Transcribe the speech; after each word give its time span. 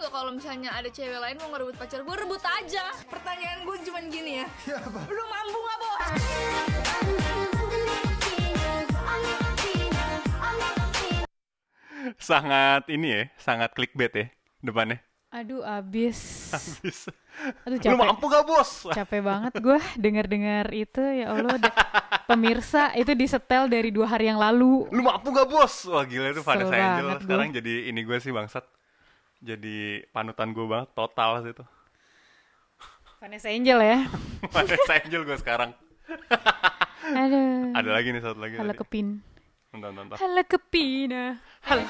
nggak 0.00 0.16
kalau 0.16 0.32
misalnya 0.32 0.72
ada 0.72 0.88
cewek 0.88 1.20
lain 1.20 1.36
mau 1.36 1.52
ngerebut 1.52 1.76
pacar 1.76 2.00
gue 2.00 2.16
rebut 2.16 2.40
aja 2.40 2.88
pertanyaan 3.04 3.68
gue 3.68 3.76
cuma 3.84 4.00
gini 4.08 4.40
ya 4.40 4.46
lu 4.96 5.24
mampu 5.28 5.58
nggak 5.60 5.78
bos 5.78 6.00
sangat 12.16 12.88
ini 12.88 13.08
ya, 13.12 13.22
sangat 13.36 13.76
clickbait 13.76 14.12
ya 14.12 14.26
depannya. 14.60 15.04
Aduh 15.30 15.62
abis 15.62 16.50
Habis. 16.50 17.06
Aduh 17.62 17.78
Lu 17.78 17.84
capek 17.86 18.02
mampu 18.02 18.26
gak 18.26 18.42
bos? 18.42 18.70
Capek 18.90 19.22
banget 19.22 19.54
gue 19.62 19.78
dengar-dengar 19.94 20.66
itu 20.74 20.98
ya 20.98 21.30
Allah 21.30 21.54
da- 21.54 21.76
Pemirsa 22.26 22.90
itu 22.98 23.14
disetel 23.14 23.70
dari 23.70 23.94
dua 23.94 24.10
hari 24.10 24.26
yang 24.26 24.42
lalu 24.42 24.90
Lu 24.90 25.00
mampu 25.06 25.30
gak 25.30 25.46
bos? 25.46 25.86
Wah 25.86 26.02
gila 26.02 26.34
itu 26.34 26.42
Vanessa 26.42 26.66
Kesel 26.66 26.82
Angel 26.82 27.08
sekarang 27.22 27.50
jadi 27.54 27.94
ini 27.94 28.02
gue 28.02 28.18
sih 28.18 28.34
bangsat. 28.34 28.66
Jadi 29.40 30.04
panutan 30.12 30.52
gue 30.52 30.66
banget 30.68 30.92
total 30.92 31.40
sih 31.40 31.52
itu. 31.56 31.64
Vanessa 33.20 33.48
Angel 33.52 33.80
ya 33.84 33.98
Vanessa 34.54 34.92
Angel 35.00 35.22
gue 35.24 35.36
sekarang. 35.40 35.72
Aduh 37.10 37.72
Ada 37.72 37.90
lagi 37.92 38.08
nih 38.12 38.20
satu 38.20 38.38
lagi. 38.40 38.60
Tadi. 38.60 38.76
kepin 38.76 39.24
Nonton, 39.70 39.92
nonton. 39.94 40.16
Hala 40.18 40.42
kepina 40.42 41.38
Hala 41.62 41.86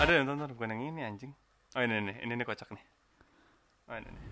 Ada 0.00 0.10
yang 0.18 0.24
nonton 0.24 0.56
bukan 0.56 0.72
yang 0.72 0.82
ini 0.88 1.00
anjing. 1.04 1.32
Oh 1.76 1.80
ini 1.84 2.00
nih, 2.00 2.16
ini 2.26 2.32
nih 2.34 2.46
kocak 2.48 2.68
nih. 2.74 2.84
Oh 3.86 3.94
ini 3.96 4.08
nih. 4.10 4.24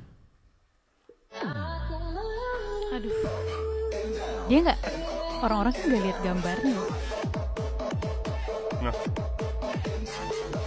Aduh 2.90 3.14
Dia 4.50 4.58
nggak 4.66 4.78
Orang-orang 5.46 5.72
kan 5.72 5.84
nggak 5.86 6.02
lihat 6.02 6.18
gambarnya 6.26 6.74
Nah. 8.80 8.96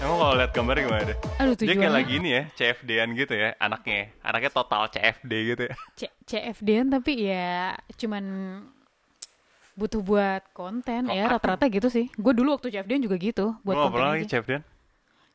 Emang 0.03 0.19
kalau 0.19 0.35
lihat 0.35 0.51
gambarnya 0.51 0.83
gimana 0.83 1.03
deh? 1.07 1.17
Aduh 1.39 1.55
Dia 1.55 1.63
kayak 1.63 1.79
tujuannya 1.79 1.89
lagi 1.95 2.13
ini 2.19 2.29
ya, 2.35 2.43
CFD-an 2.59 3.09
gitu 3.15 3.33
ya, 3.39 3.49
anaknya. 3.55 4.11
Anaknya 4.19 4.51
total 4.51 4.83
CFD 4.91 5.31
gitu 5.55 5.63
ya. 5.63 5.75
C- 5.95 6.15
CFD-an 6.27 6.87
tapi 6.91 7.11
ya 7.23 7.71
cuman 7.95 8.23
butuh 9.73 10.03
buat 10.05 10.43
konten 10.51 11.07
Kok 11.07 11.15
ya 11.15 11.25
rata-rata 11.31 11.71
gitu 11.71 11.87
sih. 11.87 12.11
Gue 12.19 12.35
dulu 12.35 12.59
waktu 12.59 12.67
CFD-an 12.67 12.99
juga 12.99 13.15
gitu 13.15 13.55
buat 13.63 13.79
konten 13.79 13.95
pernah 13.95 14.11
lagi. 14.11 14.27
CFD-an. 14.27 14.63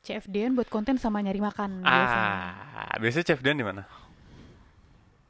CFD-an 0.04 0.52
buat 0.52 0.68
konten 0.68 1.00
sama 1.00 1.24
nyari 1.24 1.40
makan 1.40 1.80
biasanya. 1.88 2.28
Ah, 2.76 2.92
biasanya 3.00 3.24
CFD-an 3.24 3.56
di 3.56 3.64
mana? 3.64 3.82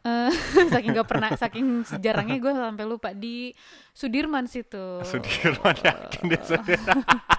Eh, 0.03 0.33
saking 0.75 0.98
gak 0.98 1.09
pernah, 1.09 1.31
saking 1.39 1.86
sejarahnya 1.86 2.42
gue 2.42 2.53
sampai 2.59 2.84
lupa 2.91 3.14
di 3.14 3.55
Sudirman 3.94 4.50
situ. 4.50 4.98
Sudirman 5.06 5.78
yakin 5.86 6.22
dia 6.27 6.42
Sudirman. 6.42 7.06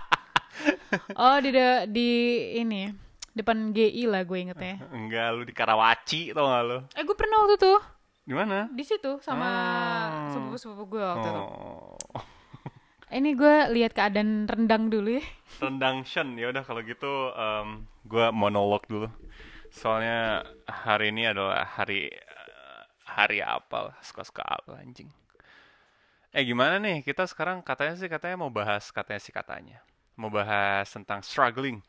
Oh 1.16 1.38
di 1.38 1.50
de- 1.50 1.86
di 1.88 2.10
ini 2.56 2.90
depan 3.32 3.70
GI 3.70 4.04
lah 4.06 4.22
gue 4.22 4.38
ingetnya. 4.38 4.82
Enggak, 4.90 5.28
lu 5.32 5.44
di 5.44 5.54
Karawaci 5.54 6.32
tau 6.32 6.46
gak 6.46 6.64
lu? 6.64 6.78
Eh 6.92 7.04
gue 7.04 7.14
pernah 7.14 7.42
waktu 7.42 7.58
tuh 7.58 7.80
Di 8.22 8.34
mana? 8.34 8.70
di 8.70 8.82
situ 8.82 9.18
sama 9.20 9.50
Oh. 9.50 10.32
sepupu-sepupu 10.32 10.84
gue 10.92 11.04
waktu 11.04 11.28
itu. 11.28 11.42
Oh. 11.42 11.98
Ini 13.10 13.34
gue 13.34 13.56
lihat 13.74 13.92
keadaan 13.92 14.46
rendang 14.46 14.86
dulu 14.88 15.18
ya. 15.18 15.26
Rendang 15.58 16.06
Shen, 16.06 16.34
ya 16.34 16.48
udah 16.48 16.62
kalau 16.62 16.82
gitu 16.82 17.10
em, 17.32 17.90
gua 18.06 18.30
monolog 18.30 18.86
dulu. 18.86 19.10
Soalnya 19.70 20.46
hari 20.66 21.10
ini 21.10 21.26
adalah 21.26 21.66
hari 21.66 22.06
eh, 22.06 22.82
hari 23.10 23.42
apa 23.42 23.90
lah, 23.90 23.96
suka-suka 24.00 24.42
apa 24.42 24.78
anjing. 24.78 25.10
Eh 26.30 26.46
gimana 26.46 26.78
nih, 26.78 27.02
kita 27.02 27.26
sekarang 27.26 27.66
katanya 27.66 27.98
sih 27.98 28.06
katanya 28.06 28.38
mau 28.38 28.54
bahas 28.54 28.94
katanya 28.94 29.18
sih 29.18 29.34
katanya. 29.34 29.82
Mau 30.20 30.32
bahas 30.40 30.88
tentang 30.92 31.24
struggling 31.24 31.80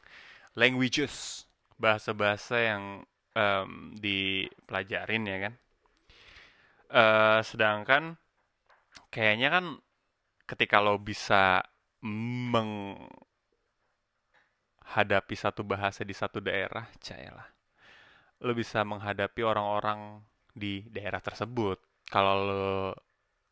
languages, 0.54 1.46
bahasa-bahasa 1.78 2.56
yang 2.58 2.84
em, 3.34 3.70
dipelajarin 3.98 5.22
ya 5.26 5.38
kan. 5.48 5.54
Eh 6.90 7.40
sedangkan 7.46 8.02
kayaknya 9.14 9.48
kan 9.54 9.64
ketika 10.50 10.76
lo 10.82 10.98
bisa 10.98 11.62
menghadapi 12.02 13.14
satu 15.38 15.62
bahasa 15.62 16.02
di 16.02 16.14
satu 16.16 16.38
daerah, 16.42 16.86
cayalah. 16.98 17.46
Lo 18.42 18.52
bisa 18.56 18.82
menghadapi 18.82 19.40
orang-orang 19.44 20.00
di 20.50 20.82
daerah 20.90 21.20
tersebut. 21.22 21.78
Kalau 22.10 22.34
lo 22.48 22.94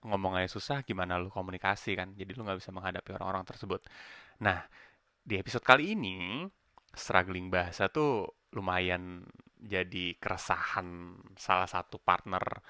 ngomong 0.09 0.39
aja 0.39 0.51
susah, 0.51 0.83
gimana 0.83 1.19
lo 1.23 1.29
komunikasi 1.31 1.95
kan? 1.99 2.09
Jadi 2.19 2.33
lo 2.35 2.43
nggak 2.47 2.59
bisa 2.63 2.71
menghadapi 2.75 3.11
orang-orang 3.15 3.45
tersebut. 3.47 3.81
Nah, 4.39 4.59
di 5.23 5.35
episode 5.39 5.67
kali 5.67 5.99
ini, 5.99 6.47
struggling 6.95 7.51
bahasa 7.51 7.91
tuh 7.91 8.27
lumayan 8.55 9.27
jadi 9.59 10.15
keresahan 10.17 11.19
salah 11.35 11.67
satu 11.67 11.99
partner 11.99 12.63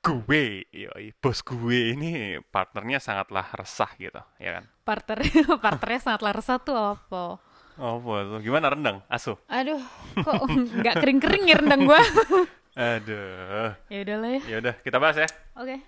gue, 0.00 0.64
yoi, 0.72 1.12
bos 1.20 1.44
gue 1.44 1.92
ini 1.92 2.40
partnernya 2.48 2.96
sangatlah 3.04 3.44
resah 3.52 3.92
gitu, 4.00 4.20
ya 4.40 4.56
kan? 4.56 4.64
Partner 4.80 5.20
partnernya 5.64 6.00
sangatlah 6.00 6.32
resah 6.32 6.56
tuh 6.56 6.76
apa? 6.96 7.36
Oh, 7.80 7.96
tuh? 8.00 8.40
Gimana 8.40 8.72
rendang? 8.72 9.04
Asuh. 9.12 9.36
Aduh, 9.48 9.80
kok 10.24 10.40
nggak 10.80 11.04
kering-kering 11.04 11.44
ya 11.48 11.56
rendang 11.60 11.84
gua? 11.84 12.00
Aduh. 12.76 13.76
ya 13.92 13.98
udahlah 14.04 14.30
ya. 14.36 14.40
Ya 14.48 14.56
udah, 14.64 14.74
kita 14.80 14.96
bahas 14.96 15.16
ya. 15.20 15.28
Oke. 15.56 15.76
Uh, 15.76 15.80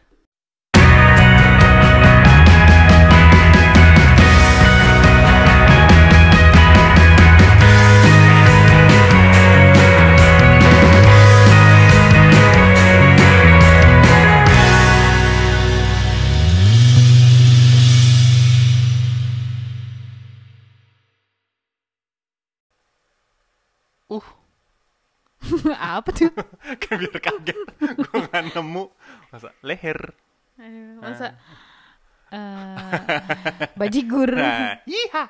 apa 25.97 26.09
tuh? 26.11 26.33
kan 26.83 26.95
biar 26.99 27.19
kaget. 27.19 27.59
Gue 27.78 28.19
nggak 28.28 28.43
nemu. 28.55 28.84
Masa 29.31 29.49
leher. 29.65 30.00
Aduh, 30.61 31.00
masa 31.00 31.27
eh 32.33 33.03
bajigur. 33.77 34.33
Nah, 34.41 34.81
iha. 34.89 35.25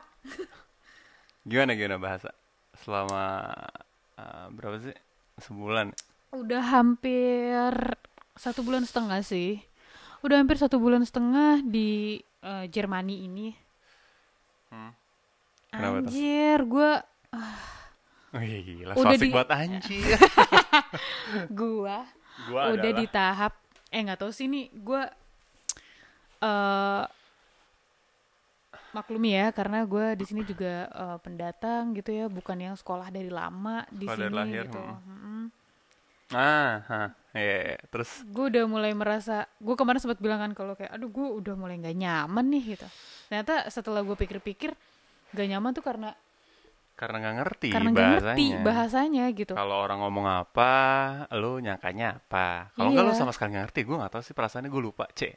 Gimana 1.43 1.75
gimana 1.75 1.98
bahasa? 1.98 2.31
Selama 2.78 3.53
eh, 4.19 4.47
berapa 4.54 4.76
sih? 4.81 4.97
Sebulan. 5.43 5.91
Udah 6.32 6.62
hampir 6.62 7.99
satu 8.38 8.62
bulan 8.62 8.87
setengah 8.87 9.20
sih. 9.26 9.59
Udah 10.22 10.38
hampir 10.38 10.56
satu 10.56 10.78
bulan 10.78 11.03
setengah 11.03 11.60
di 11.66 12.22
eh, 12.43 12.64
Jermani 12.70 13.26
ini. 13.26 13.49
Hmm. 14.70 14.94
Kenapa? 15.72 16.04
Anjir, 16.04 16.60
gue 16.69 16.91
Oh 17.32 17.81
iya 18.41 18.59
gila, 18.65 18.93
Udah 18.97 19.16
di- 19.20 19.32
buat 19.32 19.48
anjir. 19.53 20.16
gua 21.60 22.09
Gua 22.48 22.72
udah 22.72 22.91
adalah 22.91 23.00
di 23.00 23.06
tahap 23.12 23.53
eh 23.93 24.00
nggak 24.00 24.25
tahu 24.25 24.32
sih 24.32 24.48
nih 24.48 24.72
gue 24.72 25.03
eh 26.43 27.04
maklumi 28.93 29.32
ya 29.32 29.48
karena 29.56 29.84
gue 29.88 30.16
di 30.16 30.25
sini 30.25 30.44
juga 30.44 30.88
eh, 30.88 31.19
pendatang 31.20 31.97
gitu 31.97 32.12
ya 32.12 32.26
bukan 32.28 32.56
yang 32.60 32.76
sekolah 32.76 33.09
dari 33.09 33.28
lama 33.32 33.84
di 33.88 34.04
dari 34.04 34.16
sini 34.28 34.32
lahir, 34.32 34.64
gitu 34.69 34.81
hmm. 34.81 35.44
Ah, 36.32 36.81
hah. 36.88 37.09
Iya, 37.37 37.76
iya. 37.76 37.78
terus 37.93 38.25
gue 38.25 38.44
udah 38.49 38.64
mulai 38.64 38.93
merasa 38.97 39.44
gue 39.60 39.76
kemarin 39.76 40.00
sempat 40.00 40.20
bilang 40.20 40.41
kan 40.41 40.53
kalau 40.56 40.72
kayak 40.76 40.93
aduh 40.93 41.09
gue 41.12 41.28
udah 41.41 41.53
mulai 41.56 41.76
nggak 41.81 41.97
nyaman 41.97 42.44
nih 42.53 42.76
gitu 42.76 42.88
ternyata 43.28 43.69
setelah 43.69 44.00
gue 44.04 44.16
pikir-pikir 44.16 44.72
gak 45.32 45.49
nyaman 45.49 45.72
tuh 45.72 45.81
karena 45.81 46.12
karena 47.02 47.16
nggak 47.18 47.36
ngerti 47.36 47.68
karena 47.68 47.88
nggak 47.90 48.06
ngerti 48.14 48.46
bahasanya. 48.46 48.62
bahasanya 48.62 49.25
gitu 49.34 49.52
Kalau 49.52 49.76
orang 49.76 49.99
ngomong 49.99 50.26
apa, 50.28 50.72
lu 51.34 51.58
nyangkanya 51.58 52.22
apa. 52.22 52.70
Kalau 52.72 52.88
nggak 52.88 53.02
lu 53.02 53.10
Iya. 53.10 53.19
sama 53.19 53.34
sekali 53.34 53.49
nggak 53.52 53.64
ngerti, 53.66 53.81
gue 53.82 53.96
nggak 53.99 54.12
tahu 54.12 54.22
sih 54.22 54.32
perasaannya 54.32 54.70
gue 54.70 54.82
lupa, 54.82 55.04
C. 55.10 55.34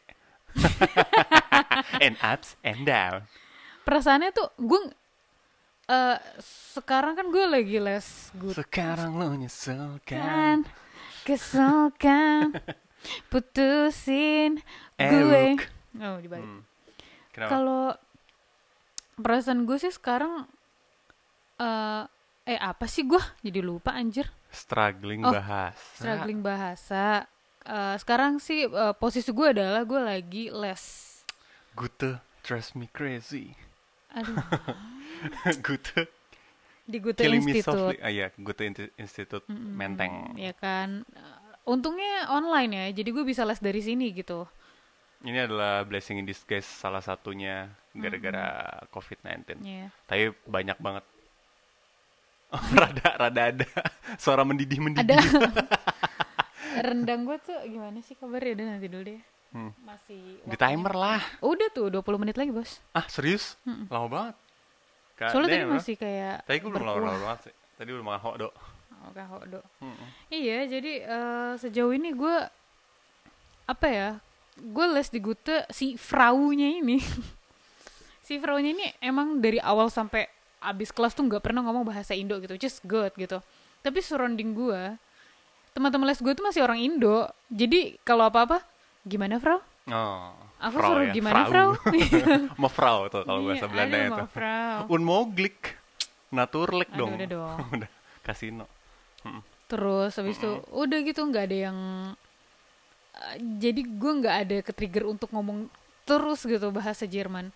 and 2.06 2.16
ups 2.22 2.54
and 2.62 2.86
down. 2.86 3.26
perasaannya 3.82 4.30
tuh 4.32 4.50
gue 4.56 4.80
eh 5.86 6.18
sekarang 6.72 7.14
kan 7.14 7.28
gue 7.28 7.46
lagi 7.46 7.78
les 7.78 8.08
good 8.34 8.54
Sekarang 8.56 9.14
lu 9.14 9.30
nyesel 9.36 10.02
kan 10.02 10.18
kan? 10.18 10.58
kesel 11.22 11.94
kan 11.94 12.50
putusin 13.30 14.62
Eh, 14.96 15.06
gue 15.06 15.46
oh 16.00 16.18
dibalik 16.18 16.46
Hmm. 16.46 16.62
Kalau 17.36 17.92
perasaan 19.16 19.64
gue 19.64 19.76
sih 19.76 19.92
sekarang 19.92 20.48
eh 21.56 22.04
eh 22.46 22.60
apa 22.60 22.86
sih 22.86 23.04
gue 23.04 23.22
jadi 23.42 23.60
lupa 23.60 23.92
anjir 23.92 24.30
Struggling 24.50 25.22
Oh, 25.22 25.32
bahasa. 25.32 25.96
struggling 25.96 26.40
bahasa 26.40 27.26
Eh, 27.62 27.98
sekarang 27.98 28.38
sih 28.38 28.70
eh, 28.70 28.94
posisi 28.94 29.34
gue 29.34 29.50
adalah 29.50 29.82
gue 29.82 29.98
lagi 29.98 30.44
les 30.48 30.84
Gute 31.74 32.22
drives 32.40 32.78
me 32.78 32.86
crazy. 32.86 33.58
aduh 34.14 34.38
Gute 35.66 36.06
di 36.86 37.02
Goethe 37.02 37.26
Killing 37.26 37.42
Me 37.42 37.58
Institute. 37.58 37.98
Softly. 37.98 37.98
Ah 37.98 38.30
Goethe 38.38 38.64
Inti- 38.64 38.94
Institute 38.96 39.46
Menteng. 39.50 40.38
Ya 40.38 40.54
kan. 40.54 41.02
Untungnya 41.66 42.30
online 42.30 42.72
ya, 42.72 43.02
jadi 43.02 43.10
gue 43.10 43.26
bisa 43.26 43.42
les 43.42 43.58
dari 43.58 43.82
sini 43.82 44.14
gitu. 44.14 44.46
Ini 45.26 45.50
adalah 45.50 45.82
blessing 45.82 46.22
in 46.22 46.30
disguise 46.30 46.70
salah 46.70 47.02
satunya 47.02 47.66
gara-gara 47.90 48.46
COVID-19. 48.94 49.66
Ya. 49.66 49.90
Tapi 50.06 50.38
banyak 50.46 50.78
banget. 50.78 51.02
rada 52.82 53.08
rada 53.18 53.42
ada 53.52 53.68
suara 54.20 54.44
mendidih 54.48 54.80
mendidih. 54.82 55.16
Ada 55.16 55.18
rendang 56.86 57.24
gue 57.24 57.38
tuh 57.40 57.58
gimana 57.68 58.00
sih 58.04 58.16
kabarnya? 58.20 58.52
Udah 58.56 58.66
nanti 58.76 58.88
dulu 58.92 59.04
deh. 59.04 59.22
Hmm. 59.56 59.72
Masih 59.88 60.44
Di 60.44 60.58
timer 60.60 60.92
lah. 60.92 61.22
Udah 61.40 61.72
tuh 61.72 61.88
20 61.88 62.04
menit 62.20 62.36
lagi, 62.36 62.52
Bos. 62.52 62.84
Ah, 62.92 63.08
serius? 63.08 63.56
Lama 63.88 64.08
banget. 64.12 64.36
God 65.16 65.32
Soalnya 65.32 65.48
tadi 65.48 65.64
bro. 65.64 65.74
masih 65.80 65.96
kayak 65.96 66.38
Tadi 66.44 66.58
gue 66.60 66.72
belum 66.76 66.86
lama-lama 66.86 67.20
banget 67.24 67.40
sih. 67.48 67.56
Tadi 67.80 67.90
belum 67.96 68.04
makan 68.04 68.22
hotdog. 68.22 68.54
Oh, 69.00 69.12
kayak 69.16 69.30
hotdog. 69.32 69.66
Mm-mm. 69.80 70.10
Iya, 70.28 70.60
jadi 70.68 70.94
eh, 71.08 71.54
sejauh 71.56 71.94
ini 71.96 72.12
gue 72.12 72.36
apa 73.64 73.88
ya? 73.88 74.10
Gue 74.60 74.86
les 74.92 75.08
di 75.08 75.20
Gute 75.24 75.64
si 75.72 75.96
Fraunya 75.96 76.68
ini. 76.84 77.00
si 78.28 78.36
Fraunya 78.44 78.76
ini 78.76 78.92
emang 79.00 79.40
dari 79.40 79.64
awal 79.64 79.88
sampai 79.88 80.28
abis 80.60 80.90
kelas 80.92 81.14
tuh 81.14 81.26
nggak 81.28 81.44
pernah 81.44 81.62
ngomong 81.66 81.86
bahasa 81.86 82.14
Indo 82.14 82.38
gitu, 82.40 82.56
is 82.58 82.80
good 82.84 83.12
gitu. 83.16 83.40
Tapi 83.82 84.00
surrounding 84.02 84.56
gue, 84.58 84.82
teman-teman 85.76 86.10
les 86.10 86.18
gue 86.18 86.34
tuh 86.34 86.46
masih 86.46 86.66
orang 86.66 86.80
Indo. 86.82 87.30
Jadi 87.52 88.00
kalau 88.02 88.26
apa-apa, 88.26 88.64
gimana 89.06 89.38
Frau? 89.38 89.62
Oh, 89.86 90.34
Aku 90.58 90.82
Frau 90.82 90.98
suruh 90.98 91.06
ya, 91.06 91.14
gimana 91.14 91.46
Frau? 91.46 91.78
Mevrouw 92.64 93.00
tuh 93.14 93.22
kalau 93.22 93.46
bahasa 93.46 93.70
Iya, 93.70 93.72
Belanda 93.72 93.96
aduh, 93.96 94.06
itu. 94.08 94.16
mau 94.18 94.30
Frau. 94.32 94.80
Unmogelijk. 94.90 95.60
Naturlik 96.34 96.90
Aduh, 96.90 97.00
dong. 97.06 97.12
udah 97.16 97.30
dong. 97.30 97.58
udah, 97.78 97.90
kasino. 98.26 98.66
Terus 99.70 100.12
habis 100.18 100.38
itu 100.42 100.52
udah 100.74 101.00
gitu 101.06 101.22
nggak 101.22 101.46
ada 101.50 101.58
yang 101.70 101.78
uh, 103.14 103.36
jadi 103.62 103.82
gue 103.82 104.12
nggak 104.26 104.36
ada 104.46 104.56
ke 104.66 104.72
trigger 104.74 105.06
untuk 105.10 105.30
ngomong 105.30 105.70
terus 106.06 106.46
gitu 106.46 106.70
bahasa 106.74 107.06
Jerman. 107.06 107.54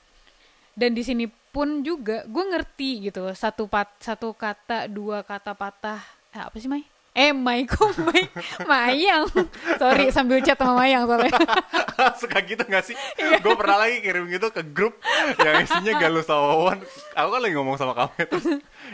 Dan 0.79 0.95
di 0.95 1.03
sini 1.03 1.27
pun 1.27 1.83
juga 1.83 2.23
gue 2.23 2.43
ngerti 2.55 3.11
gitu 3.11 3.27
satu 3.35 3.67
pat 3.67 3.99
satu 3.99 4.31
kata 4.31 4.87
dua 4.87 5.27
kata 5.27 5.51
patah 5.51 5.99
eh, 6.31 6.39
apa 6.39 6.55
sih 6.55 6.71
Mai? 6.71 6.87
Eh 7.11 7.35
Mai 7.35 7.67
kok 7.67 7.99
Mai 7.99 8.31
Mayang 8.69 9.27
sorry 9.75 10.07
sambil 10.13 10.39
chat 10.39 10.55
sama 10.55 10.79
Mayang 10.79 11.03
soalnya 11.03 11.35
Suka 12.21 12.39
gitu 12.47 12.63
gak 12.63 12.87
sih? 12.87 12.95
Iya. 13.19 13.43
Gue 13.43 13.59
pernah 13.59 13.83
lagi 13.83 13.99
kirim 13.99 14.31
gitu 14.31 14.47
ke 14.55 14.63
grup 14.63 14.95
yang 15.35 15.67
isinya 15.67 15.99
Galuh 15.99 16.23
sama 16.23 16.47
Wawan. 16.47 16.79
Aku 17.17 17.27
kan 17.27 17.41
lagi 17.43 17.53
ngomong 17.59 17.75
sama 17.75 17.91
kamu 17.91 18.23
terus 18.29 18.47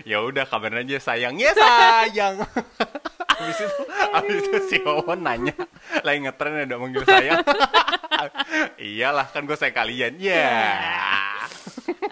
ya 0.10 0.26
udah 0.26 0.50
kabarin 0.50 0.82
aja 0.90 0.98
sayang. 0.98 1.38
Ya 1.38 1.54
sayang. 1.54 2.42
abis 3.36 3.58
itu 3.60 3.82
abis 4.16 4.36
itu 4.40 4.60
si 4.72 4.78
Wawan 4.82 5.20
nanya 5.22 5.56
lagi 6.02 6.20
ngetren 6.24 6.64
ada 6.64 6.76
manggil 6.80 7.04
sayang. 7.04 7.44
Iyalah 8.80 9.28
kan 9.30 9.44
gue 9.44 9.58
sayang 9.60 9.76
kalian. 9.76 10.14
Ya. 10.18 10.72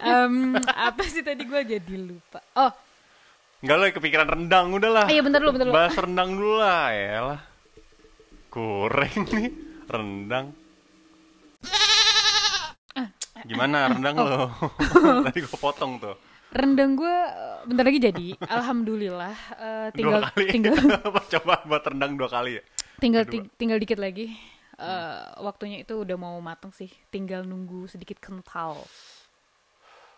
Em, 0.04 0.60
apa 0.60 1.04
sih 1.08 1.24
tadi 1.24 1.48
gue 1.48 1.62
jadi 1.64 1.96
lupa 1.96 2.44
oh 2.60 2.72
Enggak 3.64 3.76
lo 3.80 3.84
kepikiran 3.96 4.28
rendang 4.28 4.76
udahlah. 4.76 5.08
iya 5.08 5.24
bentar 5.24 5.40
dulu 5.40 5.56
bentar 5.56 5.68
dulu 5.72 5.76
Bahas 5.80 5.96
rendang 5.96 6.30
dulu 6.36 6.60
lah, 6.60 6.92
ya 6.92 7.20
lah. 7.24 7.40
Goreng 8.52 9.24
nih, 9.32 9.48
rendang. 9.88 10.52
Gimana 13.48 13.88
rendang 13.88 14.16
lo? 14.20 14.52
Tadi 15.32 15.40
gue 15.40 15.56
potong 15.56 15.96
tuh. 15.96 16.16
Rendang 16.54 16.94
gue 16.94 17.16
bentar 17.66 17.84
lagi 17.84 18.00
jadi 18.00 18.28
alhamdulillah 18.40 19.36
eh, 19.56 19.88
tinggal 19.92 20.22
dua 20.22 20.30
kali. 20.30 20.46
tinggal 20.48 20.76
Coba 21.34 21.54
buat 21.64 21.84
rendang 21.84 22.14
dua 22.14 22.30
kali 22.30 22.52
ya. 22.56 22.64
tinggal 22.98 23.24
Kedua. 23.24 23.42
ti- 23.42 23.52
tinggal 23.58 23.78
dikit 23.78 23.98
lagi 23.98 24.28
Eh, 24.74 25.14
waktunya 25.40 25.78
itu 25.80 25.94
udah 25.96 26.16
mau 26.16 26.34
mateng 26.40 26.70
sih 26.70 26.90
tinggal 27.08 27.42
nunggu 27.42 27.86
sedikit 27.86 28.18
kental 28.18 28.82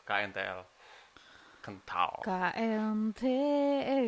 KNTL. 0.04 0.64
Kental. 1.60 2.24
KMTL 2.24 4.08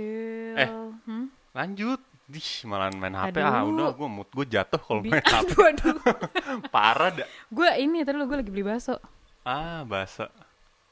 Eh. 0.55 0.69
hmm? 1.03 1.25
Lanjut. 1.51 1.99
Dih, 2.23 2.43
malah 2.63 2.91
main 2.91 3.11
HP. 3.13 3.33
Aduh. 3.33 3.43
Ah, 3.45 3.63
udah 3.63 3.89
gue 3.93 4.07
mood 4.09 4.27
gue 4.29 4.45
jatuh 4.49 4.75
kalau 4.77 4.99
main 5.01 5.19
HP. 5.19 5.47
aduh 5.47 5.63
aduh 5.65 5.95
Parah 6.75 7.11
dah. 7.13 7.27
gue 7.47 7.69
ini 7.77 8.03
tadi 8.03 8.19
gue 8.19 8.37
lagi 8.37 8.47
beli 8.49 8.63
bakso 8.63 8.99
Ah, 9.41 9.83
bahasa. 9.83 10.27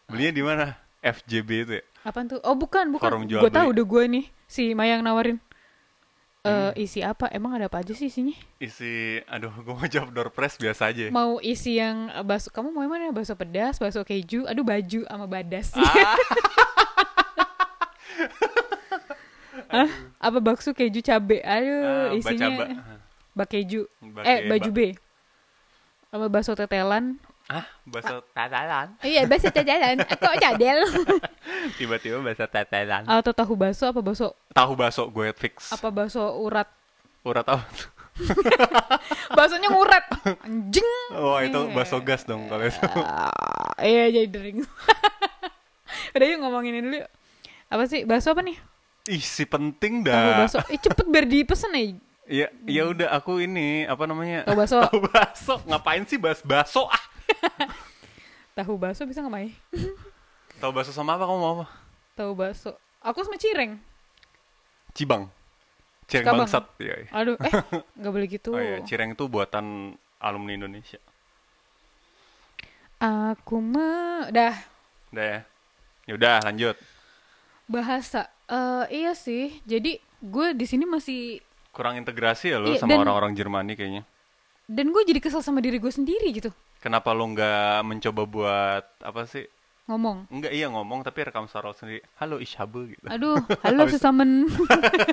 Belinya 0.05 0.31
di 0.31 0.43
mana? 0.43 0.65
FJB 1.05 1.49
itu 1.61 1.73
ya? 1.75 1.83
apaan 2.01 2.25
tuh? 2.25 2.41
Oh 2.41 2.53
bukan 2.53 2.89
Forum 2.91 3.21
bukan 3.21 3.29
jual 3.29 3.41
gue 3.41 3.51
tahu 3.51 3.67
udah 3.71 3.85
gue 3.85 4.03
nih 4.11 4.25
si 4.45 4.73
Mayang 4.73 5.01
nawarin. 5.01 5.37
Eh 6.41 6.49
Hmm. 6.69 6.73
isi 6.75 7.01
apa? 7.01 7.25
Emang 7.27 7.53
ada 7.53 7.65
apa 7.65 7.79
aja 7.79 7.89
sih 7.91 8.05
isinya? 8.05 8.37
Isi, 8.57 9.17
aduh, 9.25 9.49
gue 9.51 9.73
mau 9.73 9.85
jawab 9.87 10.09
door 10.09 10.29
press 10.29 10.53
biasa 10.55 10.89
aja. 10.89 11.09
mau 11.09 11.37
isi 11.39 11.75
yang 11.75 11.97
bakso 12.21 12.49
kamu 12.49 12.69
mau 12.69 12.81
yang 12.81 12.91
mana? 12.91 13.09
Bakso 13.09 13.33
pedas 13.33 13.77
bakso 13.77 14.01
keju 14.01 14.45
aduh 14.45 14.61
baju 14.61 15.01
sama 15.03 15.25
badas. 15.25 15.73
Ah, 15.73 16.17
Hah? 19.65 19.89
apa 20.19 20.37
bakso 20.39 20.71
keju 20.71 21.01
cabe? 21.01 21.41
Aduh 21.41 21.81
ah, 21.81 22.13
isinya. 22.13 22.77
bak 23.33 23.49
keju. 23.49 23.89
Bake- 23.99 24.25
eh 24.25 24.39
baju 24.45 24.69
B. 24.69 24.79
Sama 26.07 26.29
bakso 26.29 26.53
tetelan 26.53 27.17
Ah, 27.45 27.61
bahasa 27.85 28.25
tatalan. 28.27 28.97
iya 29.01 29.21
bakso 29.23 29.47
tetelan 29.47 30.01
kok 30.01 30.33
cadel 30.35 30.81
Tiba-tiba 31.75 32.17
bahasa 32.19 32.45
tatalan. 32.45 33.05
atau 33.05 33.31
tahu 33.31 33.53
bakso 33.53 33.85
apa 33.85 33.99
bakso 33.99 34.33
Tahu 34.49 34.73
bakso 34.73 35.05
gue 35.07 35.29
fix. 35.31 35.69
apa 35.69 35.87
bakso 35.87 36.25
urat 36.35 36.65
Urat 37.21 37.41
tahu. 37.43 37.61
baksonya 39.31 39.69
ngurat 39.69 40.05
anjing 40.41 40.89
Wah, 41.11 41.39
itu 41.41 41.59
Iya. 41.59 41.73
bakso 41.75 41.97
gas 41.99 42.23
dong 42.23 42.47
kalau 42.47 42.63
itu. 42.63 42.81
Ah, 42.97 43.29
iya 43.77 44.09
jadi 44.09 44.25
dering 44.25 44.65
udah 46.15 46.25
yuk 46.25 46.37
ngomongin 46.39 46.73
ini 46.73 46.81
dulu 46.81 46.97
yuk. 46.97 47.09
apa 47.67 47.83
sih 47.85 48.01
bakso 48.03 48.31
apa 48.31 48.41
nih 48.41 48.57
Ih, 49.07 49.21
si 49.21 49.45
penting 49.45 50.01
tahu 50.01 50.09
dah. 50.09 50.37
bakso 50.39 50.59
eh 50.65 50.77
cepet 50.77 51.05
biar 51.05 51.25
dipesen 51.25 51.71
ya 51.71 51.85
Ya, 52.25 52.47
ya 52.65 52.89
udah 52.89 53.13
aku 53.13 53.37
ini 53.37 53.85
apa 53.85 54.01
namanya? 54.03 54.41
tahu 54.43 54.57
bakso 54.57 54.81
Tahu 54.87 54.97
bakso. 55.03 55.53
Ngapain 55.61 56.01
sih 56.03 56.17
bahas 56.17 56.41
bakso? 56.41 56.89
Ah. 56.89 56.97
tahu 58.57 58.73
bakso 58.75 59.03
bisa 59.03 59.19
nggak 59.19 59.33
Mai 59.33 59.49
Tahu 60.61 60.71
bakso 60.71 60.89
sama 60.89 61.13
apa 61.13 61.25
kamu 61.25 61.35
mau 61.37 61.53
apa? 61.53 61.65
tahu 62.13 62.31
bakso 62.33 62.71
aku 62.99 63.19
sama 63.21 63.35
cireng 63.35 63.75
Cibang. 64.91 65.27
Cireng 66.07 66.23
Cikabang. 66.23 66.39
bangsat. 66.45 66.65
Iya. 66.77 66.95
iya. 66.97 67.07
aduh 67.11 67.35
eh 67.37 67.53
nggak 67.99 68.11
boleh 68.11 68.27
gitu 68.29 68.49
Oh 68.49 68.61
iya, 68.61 68.79
cireng 68.81 69.11
itu 69.11 69.25
buatan 69.25 69.91
alumni 70.17 70.55
Indonesia. 70.55 70.97
aku 72.97 73.59
mah 73.59 74.29
dah 74.29 74.55
Udah 75.11 75.25
ya. 75.25 75.39
Ya 76.05 76.13
udah, 76.13 76.37
lanjut. 76.43 76.77
bahasa 77.65 78.29
eh 78.45 78.85
iya 78.95 79.11
sih 79.11 79.59
jadi 79.63 79.97
gue 80.21 80.47
di 80.53 80.65
sini 80.65 80.85
masih 80.85 81.41
Kurang 81.71 81.97
integrasi 81.97 82.53
ya 82.53 82.57
lo 82.57 82.71
Iya, 82.71 82.79
sama 82.79 82.95
orang-orang 82.95 83.33
Jermani 83.33 83.75
kayaknya. 83.75 84.07
Dan 84.65 84.89
gue 84.89 85.01
jadi 85.03 85.19
kesel 85.19 85.39
sama 85.39 85.59
diri 85.59 85.77
gue 85.77 85.89
sendiri 85.89 86.29
gitu 86.31 86.49
Kenapa 86.77 87.11
lo 87.11 87.25
nggak 87.25 87.81
mencoba 87.81 88.21
buat 88.23 88.85
apa 88.99 89.25
sih? 89.25 89.45
ngomong 89.85 90.25
Enggak 90.29 90.49
iya 90.49 90.65
ngomong 90.65 91.01
tapi 91.01 91.21
rekam 91.21 91.45
suara 91.45 91.69
lo 91.69 91.73
sendiri. 91.73 92.01
Halo 92.15 92.37
Ishabu 92.37 92.85
gitu. 92.87 93.05
aduh 93.05 93.37
halo 93.65 93.85
susamen 93.85 94.49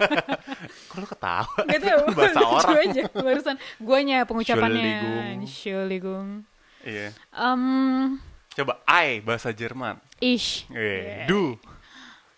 Kok 0.88 0.96
lo 0.96 1.06
ketawa? 1.06 1.44
Gak 1.62 1.80
tau 1.82 2.04
Bahasa 2.16 2.40
orang. 2.40 2.76
aja 2.82 3.02
barusan 3.10 3.56
guanya 3.78 4.24
pengucapannya 4.24 5.36
Entschuldigung. 5.36 6.48
Iya. 6.82 7.12
Em, 7.30 8.16
Coba 8.50 8.80
I 8.84 9.20
bahasa 9.20 9.48
Jerman. 9.50 9.96
ich 10.18 10.64
Eh, 10.68 11.24
du. 11.24 11.56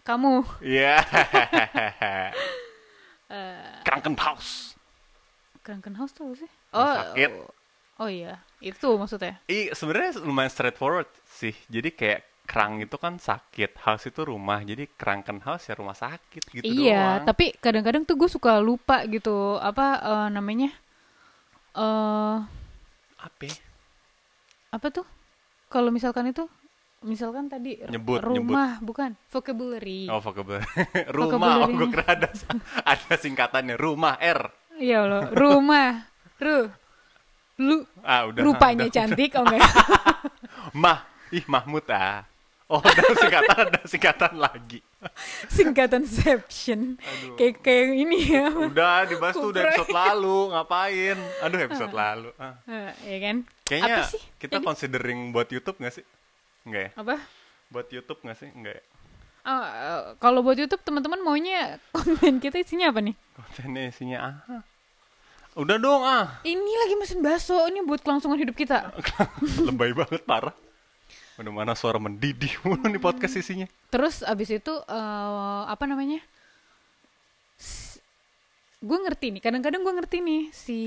kamu 0.02 0.42
Iya. 0.60 0.98
Eh, 3.30 3.78
Krankenhaus. 3.82 4.73
Krankenhaus 5.64 6.12
tuh 6.12 6.28
apa 6.28 6.36
sih 6.38 6.50
Rumah 6.70 6.92
sakit. 7.00 7.30
oh 7.96 8.10
iya 8.10 8.34
itu 8.60 8.88
maksudnya 8.94 9.40
Ih, 9.46 9.72
sebenarnya 9.72 10.20
lumayan 10.20 10.48
straightforward 10.48 11.08
sih. 11.26 11.52
Jadi 11.66 11.90
kayak 11.90 12.20
kerang 12.44 12.76
itu 12.76 12.96
kan 12.96 13.16
sakit, 13.16 13.80
house 13.80 14.04
itu 14.04 14.20
rumah. 14.20 14.60
Jadi 14.60 14.84
Krankenhaus 14.92 15.64
ya 15.64 15.74
rumah 15.74 15.96
sakit 15.96 16.44
gitu 16.52 16.64
iya 16.66 17.20
doang. 17.20 17.24
tapi 17.24 17.56
kadang-kadang 17.56 18.04
tuh 18.04 18.14
gue 18.14 18.28
suka 18.28 18.60
lupa 18.60 19.08
gitu 19.08 19.56
apa 19.56 19.86
eh, 19.98 20.28
namanya 20.28 20.68
eh 21.74 22.36
apa? 23.16 23.48
apa 24.70 24.86
tuh 24.90 25.06
kalau 25.70 25.88
misalkan 25.88 26.28
itu 26.28 26.44
misalkan 27.04 27.48
tadi 27.48 27.80
Nyebut, 27.84 28.20
rumah 28.20 28.80
bukan 28.80 29.12
vocabulary 29.28 30.08
Oh, 30.08 30.20
vocabulary. 30.20 30.64
rumah. 31.16 31.64
Oh, 31.64 31.68
gue 31.68 31.88
kira 31.90 32.04
ada 32.06 32.28
ada 32.96 33.14
singkatannya. 33.14 33.76
Rumah 33.76 34.16
R. 34.20 34.40
iya 34.84 35.00
loh 35.02 35.24
rumah 35.32 36.04
ru 36.36 36.68
lu 37.56 37.86
Ah, 38.02 38.28
udah. 38.28 38.42
rupanya 38.42 38.84
udah, 38.84 38.94
cantik 38.94 39.32
oh 39.34 39.42
enggak 39.42 39.64
Mah, 40.76 41.00
ih 41.30 41.44
Mahmud 41.46 41.86
ah. 41.88 42.26
Oh, 42.66 42.80
ada 42.80 42.96
singkatan, 43.14 43.56
ada 43.68 43.80
singkatan 43.84 44.32
lagi. 44.34 44.80
singkatan 45.46 46.02
Seption 46.02 46.96
kayak 47.36 47.60
kayak 47.60 47.92
ini 47.94 48.18
ya 48.24 48.48
Udah 48.50 49.04
dibahas 49.04 49.36
tuh 49.36 49.52
udah 49.52 49.62
episode 49.62 49.92
lalu, 49.92 50.38
ngapain? 50.50 51.18
Aduh 51.40 51.60
episode 51.60 51.92
lalu. 51.92 52.32
Ah. 52.34 52.56
Ya 53.04 53.18
kan 53.20 53.36
Kayaknya 53.62 53.94
apa 53.94 54.02
sih 54.08 54.22
kita 54.40 54.56
Ini 54.56 54.64
considering 54.64 55.18
buat 55.30 55.46
YouTube 55.46 55.76
gak 55.78 55.92
sih? 55.92 56.04
Enggak 56.64 56.82
ya? 56.82 56.90
apa 56.96 57.14
Buat 57.68 57.86
YouTube 57.88 58.20
gak 58.20 58.36
sih? 58.36 58.48
Enggak 58.50 58.80
ya? 58.80 58.84
Oh, 59.44 59.60
eh, 59.62 60.00
kalau 60.18 60.40
buat 60.40 60.56
YouTube 60.56 60.80
teman-teman 60.80 61.20
maunya 61.20 61.76
konten 61.92 62.40
kita 62.40 62.56
isinya 62.58 62.88
apa 62.88 63.04
nih 63.04 63.14
Kontennya 63.30 63.82
isinya 63.86 64.18
ah. 64.48 64.64
Udah 65.54 65.76
dong 65.76 66.02
ah. 66.02 66.42
ini 66.42 66.58
lagi 66.76 66.94
mesin 66.94 67.18
bakso 67.18 67.54
ini 67.64 67.78
buat 67.80 68.00
kelangsungan 68.00 68.34
hidup 68.36 68.54
kita 68.54 68.90
Lebay 69.66 69.94
banget 69.94 70.22
parah. 70.22 70.50
Mana 71.34 71.50
mana 71.50 71.72
suara 71.72 71.96
mendidih 71.96 72.50
mulu 72.60 72.82
nih 72.84 72.98
podcast 72.98 73.34
isinya. 73.34 73.66
terus 73.86 74.22
abis 74.22 74.50
itu 74.52 74.70
eh, 74.70 75.30
apa 75.64 75.84
namanya 75.84 76.18
gue 78.78 78.98
ngerti 79.00 79.26
nih 79.30 79.40
kadang-kadang 79.40 79.80
gue 79.80 79.94
ngerti 79.94 80.16
nih 80.20 80.42
si 80.50 80.78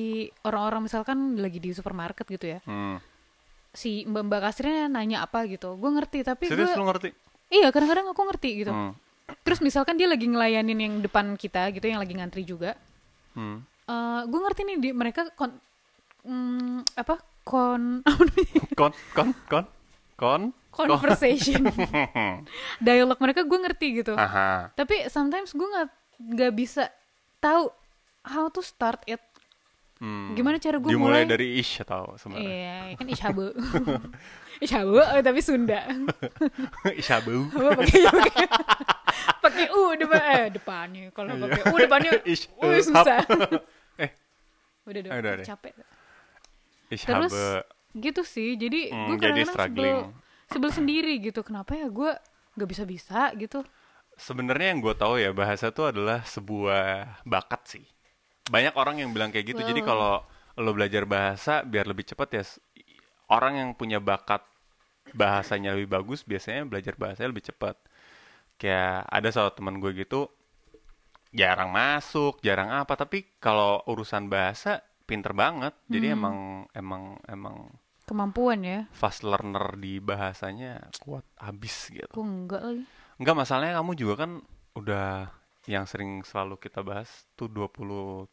orang-orang 0.42 0.86
misalkan 0.86 1.18
lagi 1.36 1.58
di 1.58 1.72
supermarket 1.72 2.28
gitu 2.28 2.46
ya 2.48 2.60
Hmm. 2.62 3.02
si 3.72 4.06
mbak-mbak 4.06 4.40
kasirnya 4.44 4.86
nanya 4.88 5.22
apa 5.22 5.48
gitu 5.48 5.74
gue 5.74 5.92
ngerti 5.92 6.22
tapi 6.22 6.46
gue 6.46 6.54
Serius 6.54 6.78
lu 6.78 6.86
ngerti? 6.86 7.10
iya 7.50 7.68
kadang-kadang 7.68 8.08
aku 8.08 8.22
ngerti 8.24 8.50
gitu 8.62 8.70
Hmm. 8.70 8.94
terus 9.42 9.60
misalkan 9.60 9.98
dia 9.98 10.06
lagi 10.06 10.24
ngelayanin 10.24 10.78
yang 10.78 10.94
depan 11.00 11.34
kita 11.36 11.72
gitu 11.72 11.88
yang 11.88 11.98
lagi 11.98 12.14
ngantri 12.14 12.44
juga 12.44 12.78
Hmm. 13.34 13.66
Eh 13.88 14.22
gue 14.24 14.40
ngerti 14.40 14.62
nih 14.64 14.78
di 14.78 14.90
mereka 14.92 15.32
kon 15.32 15.52
mm, 16.22 16.94
apa 16.94 17.16
kon? 17.42 18.04
Kon 18.80 18.92
kon 19.14 19.30
kon 19.48 19.66
kon. 20.14 20.42
conversation 20.70 21.64
dialog 22.86 23.18
mereka 23.18 23.42
gue 23.42 23.58
ngerti 23.58 23.88
gitu 23.98 24.14
Aha. 24.14 24.70
tapi 24.72 25.08
sometimes 25.08 25.50
gue 25.50 25.64
nggak 25.66 25.88
nggak 26.20 26.52
bisa 26.54 26.92
tahu 27.38 27.72
how 28.24 28.48
to 28.48 28.60
start 28.60 29.00
it 29.06 29.24
Hmm. 29.98 30.38
Gimana 30.38 30.62
cara 30.62 30.78
gue 30.78 30.94
Dimulai 30.94 31.26
mulai? 31.26 31.26
dari 31.26 31.58
ish 31.58 31.82
atau 31.82 32.14
sebenarnya? 32.14 32.46
iya 32.46 32.94
kan 32.94 33.10
ishabu 33.10 33.50
ishabu 34.66 35.02
eh, 35.02 35.26
tapi 35.26 35.42
Sunda 35.42 35.90
Ishabu. 36.94 37.50
Pakai 37.50 38.46
pakai 39.42 39.66
u 39.74 39.98
depan 39.98 40.22
eh 40.22 40.46
depannya 40.54 41.10
kalau 41.10 41.34
Iya. 41.34 41.42
pakai 41.42 41.62
u 41.66 41.76
depannya 41.76 42.12
Ish, 42.24 42.46
u 42.54 42.70
eh, 42.70 42.78
susah 42.80 43.26
udah 44.88 45.02
dong 45.04 45.12
Udah 45.14 45.34
deh. 45.38 45.46
capek 45.46 45.74
Ishabu. 46.88 47.28
terus 47.28 47.36
gitu 47.94 48.22
sih 48.24 48.56
jadi 48.56 48.80
Hmm, 48.90 49.06
gue 49.10 49.16
jadi 49.20 49.42
kadang-kadang 49.44 49.68
sebel 49.68 49.98
sebel 50.48 50.72
sendiri 50.72 51.14
gitu 51.20 51.44
kenapa 51.44 51.76
ya 51.76 51.88
gue 51.92 52.12
nggak 52.56 52.70
bisa 52.70 52.84
bisa 52.88 53.32
gitu 53.36 53.62
Sebenarnya 54.18 54.74
yang 54.74 54.82
gue 54.82 54.98
tahu 54.98 55.22
ya 55.22 55.30
bahasa 55.30 55.70
itu 55.70 55.86
adalah 55.86 56.26
sebuah 56.26 57.22
bakat 57.22 57.62
sih. 57.70 57.86
Banyak 58.50 58.74
orang 58.74 58.98
yang 58.98 59.14
bilang 59.14 59.30
kayak 59.30 59.54
gitu. 59.54 59.62
Jadi 59.62 59.86
kalau 59.86 60.26
lo 60.58 60.72
belajar 60.74 61.06
bahasa 61.06 61.62
biar 61.62 61.86
lebih 61.86 62.02
cepat 62.02 62.30
ya 62.34 62.42
orang 63.30 63.62
yang 63.62 63.70
punya 63.78 64.02
bakat 64.02 64.42
bahasanya 65.14 65.78
lebih 65.78 65.94
bagus 66.02 66.26
biasanya 66.26 66.66
belajar 66.66 66.98
bahasanya 66.98 67.30
lebih 67.30 67.46
cepat. 67.46 67.78
Kayak 68.58 69.06
ada 69.06 69.30
salah 69.30 69.54
teman 69.54 69.78
gue 69.78 69.94
gitu 69.94 70.34
jarang 71.32 71.70
masuk, 71.70 72.40
jarang 72.40 72.72
apa, 72.72 72.94
tapi 72.96 73.38
kalau 73.38 73.84
urusan 73.86 74.28
bahasa 74.28 74.80
pinter 75.04 75.32
banget. 75.32 75.74
Jadi 75.88 76.08
emang 76.12 76.38
emang 76.72 77.18
emang 77.28 77.72
kemampuan 78.08 78.64
ya 78.64 78.80
fast 78.96 79.24
learner 79.24 79.76
di 79.76 80.00
bahasanya 80.00 80.80
kuat 81.04 81.28
abis 81.38 81.92
gitu. 81.92 82.08
gue 82.08 82.24
enggak 82.24 82.62
lagi 82.64 82.84
Enggak 83.20 83.36
masalahnya 83.36 83.84
kamu 83.84 83.92
juga 84.00 84.16
kan 84.24 84.32
udah 84.80 85.28
yang 85.68 85.84
sering 85.84 86.24
selalu 86.24 86.56
kita 86.56 86.80
bahas 86.80 87.10
tuh 87.36 87.52
20 87.52 88.24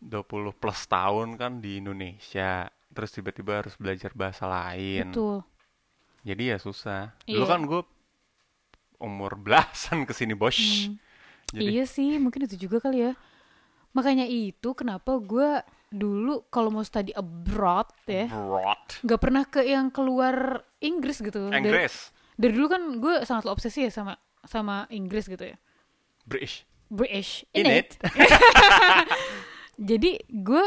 20 0.00 0.54
plus 0.54 0.80
tahun 0.86 1.34
kan 1.34 1.58
di 1.58 1.82
Indonesia. 1.82 2.70
Terus 2.90 3.10
tiba-tiba 3.10 3.62
harus 3.62 3.74
belajar 3.74 4.10
bahasa 4.14 4.46
lain. 4.46 5.10
betul 5.10 5.42
Jadi 6.22 6.42
ya 6.52 6.58
susah. 6.60 7.16
Dulu 7.24 7.44
Iya. 7.44 7.50
kan 7.50 7.60
gue 7.64 7.82
umur 9.00 9.34
belasan 9.34 10.04
ke 10.04 10.12
sini 10.12 10.36
bos. 10.36 10.56
Jadi 11.50 11.66
iya 11.66 11.84
sih 11.86 12.16
mungkin 12.22 12.46
itu 12.46 12.56
juga 12.68 12.78
kali 12.78 13.10
ya 13.10 13.12
makanya 13.90 14.22
itu 14.22 14.70
kenapa 14.78 15.18
gue 15.18 15.66
dulu 15.90 16.46
kalau 16.46 16.70
mau 16.70 16.86
study 16.86 17.10
abroad 17.10 17.90
ya 18.06 18.30
broad. 18.30 19.02
nggak 19.02 19.18
pernah 19.20 19.42
ke 19.42 19.66
yang 19.66 19.90
keluar 19.90 20.62
Inggris 20.78 21.18
gitu 21.18 21.50
dari, 21.50 21.58
Inggris, 21.58 22.14
dari 22.38 22.54
dulu 22.54 22.66
kan 22.70 22.82
gue 23.02 23.26
sangat 23.26 23.50
obsesi 23.50 23.82
ya 23.82 23.90
sama 23.90 24.14
sama 24.46 24.86
Inggris 24.94 25.26
gitu 25.26 25.42
ya 25.42 25.58
British. 26.22 26.62
British 26.86 27.42
In 27.50 27.66
in 27.66 27.82
it. 27.82 27.98
it 27.98 28.30
jadi 29.90 30.10
gue 30.30 30.64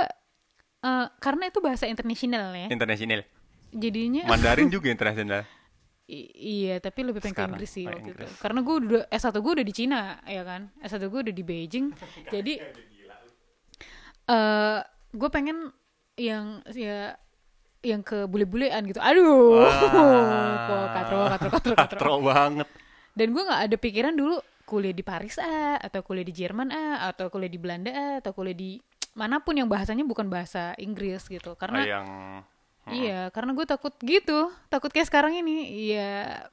eh, 0.83 1.07
karena 1.23 1.43
itu 1.47 1.59
bahasa 1.63 1.87
internasional 1.87 2.51
ya 2.51 2.67
International. 2.67 3.23
jadinya 3.71 4.27
Mandarin 4.27 4.67
juga 4.67 4.91
internasional. 4.91 5.47
I- 6.03 6.31
iya 6.35 6.75
tapi 6.77 6.99
lebih 7.01 7.23
pengen 7.23 7.31
ke 7.31 7.39
Sekarang, 7.39 7.55
Inggris 7.55 7.71
sih 7.71 7.85
oh, 7.87 7.95
waktu 7.95 8.11
Inggris. 8.11 8.27
itu 8.27 8.35
karena 8.43 8.59
gue 8.59 8.75
udah 8.75 9.03
S1 9.07 9.35
gue 9.39 9.51
udah 9.55 9.65
di 9.65 9.73
Cina 9.73 10.01
ya 10.27 10.43
kan? 10.43 10.61
S1 10.83 11.03
gue 11.07 11.19
udah 11.23 11.33
di 11.33 11.43
Beijing. 11.43 11.85
Jadi 12.33 12.53
eh 14.23 14.79
gue 15.13 15.29
pengen 15.29 15.69
yang 16.15 16.63
ya 16.71 17.17
yang 17.83 17.99
ke 17.99 18.23
bule-bulean 18.25 18.83
gitu. 18.87 18.99
Aduh 18.99 19.63
kok 19.63 20.85
katro 20.95 21.19
katro 21.27 21.49
katro 21.49 21.73
katro. 21.75 21.75
Katro 21.75 22.13
banget. 22.23 22.67
dan 23.13 23.27
gue 23.29 23.43
nggak 23.45 23.61
ada 23.69 23.75
pikiran 23.77 24.15
dulu 24.17 24.39
kuliah 24.65 24.95
di 24.95 25.03
Paris 25.03 25.37
ah 25.37 25.77
atau 25.77 26.01
kuliah 26.01 26.25
di 26.25 26.33
Jerman 26.33 26.71
ah 26.71 27.11
atau 27.11 27.27
kuliah 27.29 27.51
di 27.51 27.59
Belanda 27.59 27.91
ah 27.91 28.13
atau 28.23 28.31
kuliah 28.33 28.55
di 28.55 28.79
mana 29.13 29.37
pun 29.37 29.53
yang 29.53 29.69
bahasanya 29.69 30.01
bukan 30.01 30.25
bahasa 30.25 30.73
Inggris 30.81 31.29
gitu. 31.29 31.53
Karena 31.53 31.85
yang 31.85 32.07
Iya, 32.91 33.31
karena 33.31 33.55
gue 33.55 33.63
takut 33.63 33.95
gitu, 34.03 34.51
takut 34.67 34.91
kayak 34.91 35.07
sekarang 35.07 35.39
ini. 35.39 35.71
Iya, 35.87 36.43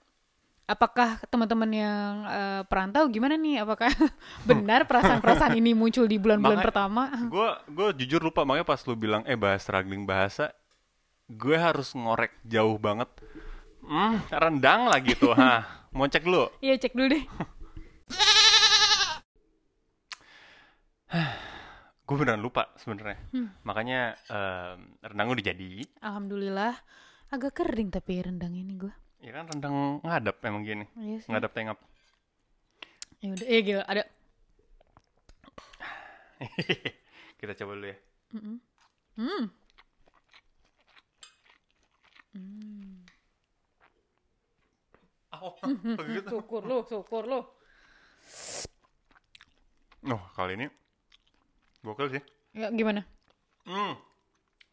apakah 0.70 1.18
teman-teman 1.26 1.70
yang 1.74 2.12
eh, 2.30 2.62
perantau 2.70 3.10
gimana 3.10 3.34
nih? 3.34 3.66
Apakah 3.66 3.90
benar 4.48 4.86
perasaan-perasaan 4.86 5.58
ini 5.58 5.74
muncul 5.74 6.06
di 6.06 6.22
bulan-bulan 6.22 6.62
pertama? 6.62 7.10
gue 7.26 7.48
gue 7.74 7.88
jujur 8.06 8.22
lupa 8.22 8.46
makanya 8.46 8.66
pas 8.66 8.78
lu 8.86 8.94
bilang 8.94 9.26
eh 9.26 9.34
bahas 9.34 9.66
struggling 9.66 10.06
bahasa 10.06 10.54
gue 11.30 11.54
harus 11.58 11.94
ngorek 11.94 12.34
jauh 12.42 12.74
banget 12.78 13.06
hmm 13.86 14.18
rendang 14.34 14.90
lagi 14.90 15.14
tuh 15.14 15.30
ha 15.34 15.62
mau 15.94 16.06
cek 16.10 16.26
dulu 16.26 16.50
Iya, 16.58 16.74
cek 16.78 16.94
dulu 16.94 17.06
deh. 17.18 17.24
gue 22.10 22.18
beneran 22.18 22.42
lupa 22.42 22.74
sebenarnya 22.74 23.22
Hmm. 23.30 23.54
makanya 23.62 24.00
em, 24.26 24.78
rendang 25.00 25.30
udah 25.30 25.44
jadi 25.46 25.86
Alhamdulillah, 26.02 26.74
agak 27.30 27.54
kering 27.54 27.88
tapi 27.88 28.18
rendang 28.18 28.50
ini 28.52 28.74
gue. 28.74 28.90
ya 29.20 29.30
kan 29.32 29.46
rendang 29.46 30.02
ngadap 30.02 30.42
emang 30.42 30.66
gini 30.66 30.84
Iya 30.98 31.22
sih. 31.22 31.30
ngadap 31.30 31.54
tengap 31.54 31.78
Ya 33.20 33.30
udah, 33.30 33.46
eh 33.46 33.60
gila, 33.60 33.84
ada. 33.84 34.02
kita 37.38 37.52
coba 37.54 37.72
dulu 37.76 37.86
ya 37.86 37.98
Hmm. 39.12 39.46
oh, 45.34 45.54
begitu. 46.00 46.28
Syukur 46.30 46.62
lo, 46.64 46.78
syukur 46.86 47.24
lo. 47.26 47.40
oh 50.08 50.22
kali 50.32 50.56
ini 50.56 50.66
gokil 51.80 52.08
sih 52.10 52.22
Ya 52.52 52.68
gimana? 52.70 53.06
hmm 53.64 53.94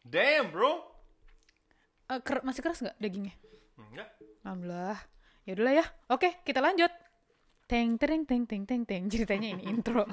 damn 0.04 0.50
bro 0.50 0.82
Eh, 2.08 2.20
ker- 2.24 2.40
masih 2.40 2.64
keras 2.64 2.80
nggak 2.80 2.96
dagingnya? 2.96 3.34
enggak 3.76 4.08
Alhamdulillah. 4.40 4.96
Ya 5.44 5.52
udahlah 5.52 5.74
ya. 5.76 5.86
Oke, 6.08 6.40
kita 6.40 6.64
lanjut. 6.64 6.88
Teng 7.68 8.00
teng 8.00 8.24
teng 8.24 8.48
teng 8.48 8.64
teng 8.64 8.82
teng 8.84 9.04
ceritanya 9.12 9.52
ini 9.52 9.68
intro. 9.68 10.08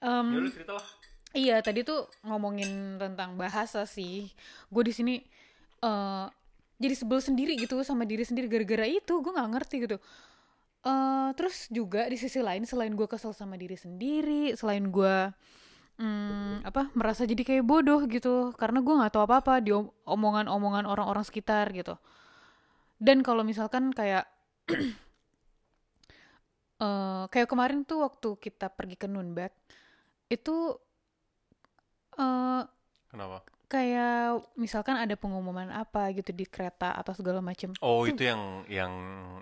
Em, 0.00 0.26
ya 0.32 0.40
lu 0.40 0.48
cerita 0.48 0.72
lah 0.72 0.86
iya, 1.30 1.60
tadi 1.60 1.84
tuh 1.84 2.08
ngomongin 2.24 2.96
tentang 2.96 3.36
bahasa 3.36 3.84
sih. 3.84 4.32
Gue 4.72 4.82
di 4.88 4.92
sini 4.96 5.20
eh 5.80 6.26
jadi 6.80 6.94
sebel 6.96 7.20
sendiri 7.20 7.60
gitu 7.60 7.84
sama 7.84 8.08
diri 8.08 8.24
sendiri 8.24 8.48
gara-gara 8.48 8.88
itu 8.88 9.20
gue 9.20 9.32
nggak 9.36 9.50
ngerti 9.52 9.76
gitu. 9.84 9.96
Eh 10.80 11.28
terus 11.36 11.68
juga 11.68 12.08
di 12.08 12.16
sisi 12.16 12.40
lain 12.40 12.64
selain 12.64 12.92
gue 12.96 13.04
kesel 13.04 13.32
sama 13.36 13.56
diri 13.60 13.76
sendiri, 13.76 14.56
selain 14.56 14.88
gue 14.88 15.16
hmm, 16.00 16.64
apa 16.68 16.88
merasa 16.96 17.22
jadi 17.28 17.42
kayak 17.48 17.64
bodoh 17.68 18.00
gitu 18.08 18.52
karena 18.60 18.80
gue 18.80 18.94
nggak 18.98 19.12
tahu 19.14 19.24
apa-apa 19.28 19.54
di 19.64 19.70
om- 19.76 19.92
omongan-omongan 20.08 20.84
orang-orang 20.88 21.24
sekitar 21.28 21.68
gitu. 21.76 21.94
Dan 23.00 23.24
kalau 23.26 23.42
misalkan 23.42 23.90
kayak 23.96 24.28
eh 26.84 27.24
kayak 27.32 27.48
kemarin 27.52 27.84
tuh 27.84 27.98
waktu 28.06 28.28
kita 28.40 28.72
pergi 28.72 28.96
ke 28.96 29.06
Nunbat 29.08 29.52
itu 30.30 30.56
eh 32.18 32.62
kenapa 33.10 33.38
kayak 33.70 34.42
misalkan 34.58 34.98
ada 34.98 35.14
pengumuman 35.14 35.70
apa 35.70 36.10
gitu 36.10 36.34
di 36.34 36.42
kereta 36.42 36.90
atau 36.90 37.14
segala 37.14 37.38
macem 37.38 37.70
Oh, 37.78 38.02
itu 38.02 38.18
yang 38.26 38.66
yang 38.66 38.92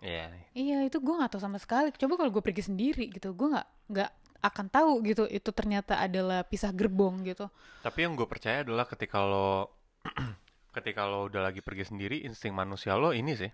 ya. 0.05 0.29
iya 0.53 0.85
itu 0.85 1.01
gue 1.01 1.15
nggak 1.17 1.33
tahu 1.33 1.41
sama 1.41 1.57
sekali 1.57 1.89
coba 1.97 2.21
kalau 2.21 2.29
gue 2.29 2.45
pergi 2.45 2.69
sendiri 2.69 3.09
gitu 3.09 3.33
gue 3.33 3.49
nggak 3.57 3.69
nggak 3.89 4.11
akan 4.39 4.67
tahu 4.69 4.93
gitu 5.03 5.25
itu 5.27 5.49
ternyata 5.51 5.97
adalah 5.99 6.45
pisah 6.45 6.71
gerbong 6.71 7.25
gitu 7.25 7.49
Tapi 7.81 8.05
yang 8.05 8.15
gue 8.15 8.29
percaya 8.29 8.61
adalah 8.63 8.85
ketika 8.85 9.25
lo 9.25 9.73
ketika 10.77 11.09
lo 11.09 11.27
udah 11.27 11.49
lagi 11.49 11.59
pergi 11.59 11.89
sendiri, 11.89 12.23
insting 12.23 12.53
manusia 12.53 12.95
lo 12.95 13.11
ini 13.11 13.33
sih 13.35 13.51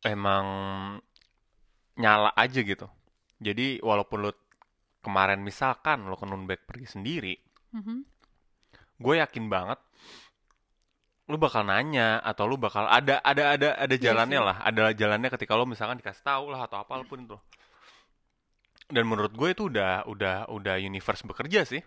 emang 0.00 0.46
nyala 2.00 2.32
aja 2.32 2.64
gitu. 2.64 2.88
Jadi 3.36 3.80
walaupun 3.84 4.18
lo 4.24 4.32
kemarin 5.00 5.40
misalkan 5.40 6.08
lo 6.08 6.16
ke 6.16 6.24
Nunbek 6.24 6.64
pergi 6.64 6.86
sendiri, 6.88 7.34
Mhm. 7.76 8.19
Gue 9.00 9.14
yakin 9.16 9.48
banget 9.48 9.80
lu 11.30 11.38
bakal 11.38 11.62
nanya 11.62 12.18
atau 12.26 12.44
lu 12.50 12.58
bakal 12.58 12.90
ada 12.90 13.22
ada 13.22 13.54
ada 13.54 13.68
ada 13.78 13.94
Iya 13.94 14.02
jalannya 14.10 14.40
sih. 14.42 14.48
lah. 14.50 14.56
Ada 14.66 14.82
jalannya 14.98 15.30
ketika 15.30 15.54
lo 15.54 15.62
misalkan 15.62 16.02
dikasih 16.02 16.26
tahu 16.26 16.50
lah 16.50 16.66
atau 16.66 16.82
apa 16.82 17.06
pun 17.06 17.22
itu. 17.22 17.38
Dan 18.90 19.06
menurut 19.06 19.30
gue 19.38 19.54
itu 19.54 19.70
udah 19.70 20.10
udah 20.10 20.50
udah 20.50 20.74
universe 20.82 21.22
bekerja 21.22 21.62
sih 21.62 21.78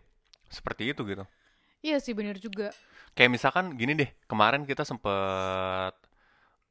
seperti 0.48 0.96
itu 0.96 1.04
gitu. 1.04 1.28
Iya 1.84 2.00
sih 2.00 2.16
bener 2.16 2.40
juga. 2.40 2.72
Kayak 3.12 3.36
misalkan 3.36 3.76
gini 3.76 4.00
deh 4.00 4.08
kemarin 4.32 4.64
kita 4.64 4.88
sempet 4.88 5.92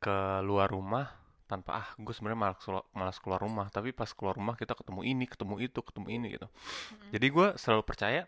ke 0.00 0.16
luar 0.42 0.72
rumah 0.72 1.12
tanpa 1.44 1.84
ah 1.84 1.88
gue 2.00 2.14
sebenarnya 2.16 2.40
malas 2.40 2.58
keluar, 2.64 2.84
malas 2.96 3.18
keluar 3.20 3.40
rumah. 3.44 3.68
Tapi 3.68 3.92
pas 3.92 4.08
keluar 4.16 4.32
rumah 4.40 4.56
kita 4.56 4.72
ketemu 4.72 5.04
ini 5.04 5.28
ketemu 5.28 5.60
itu 5.60 5.80
ketemu 5.84 6.08
ini 6.08 6.26
gitu. 6.40 6.48
Jadi 7.12 7.26
gue 7.28 7.48
selalu 7.60 7.84
percaya 7.84 8.24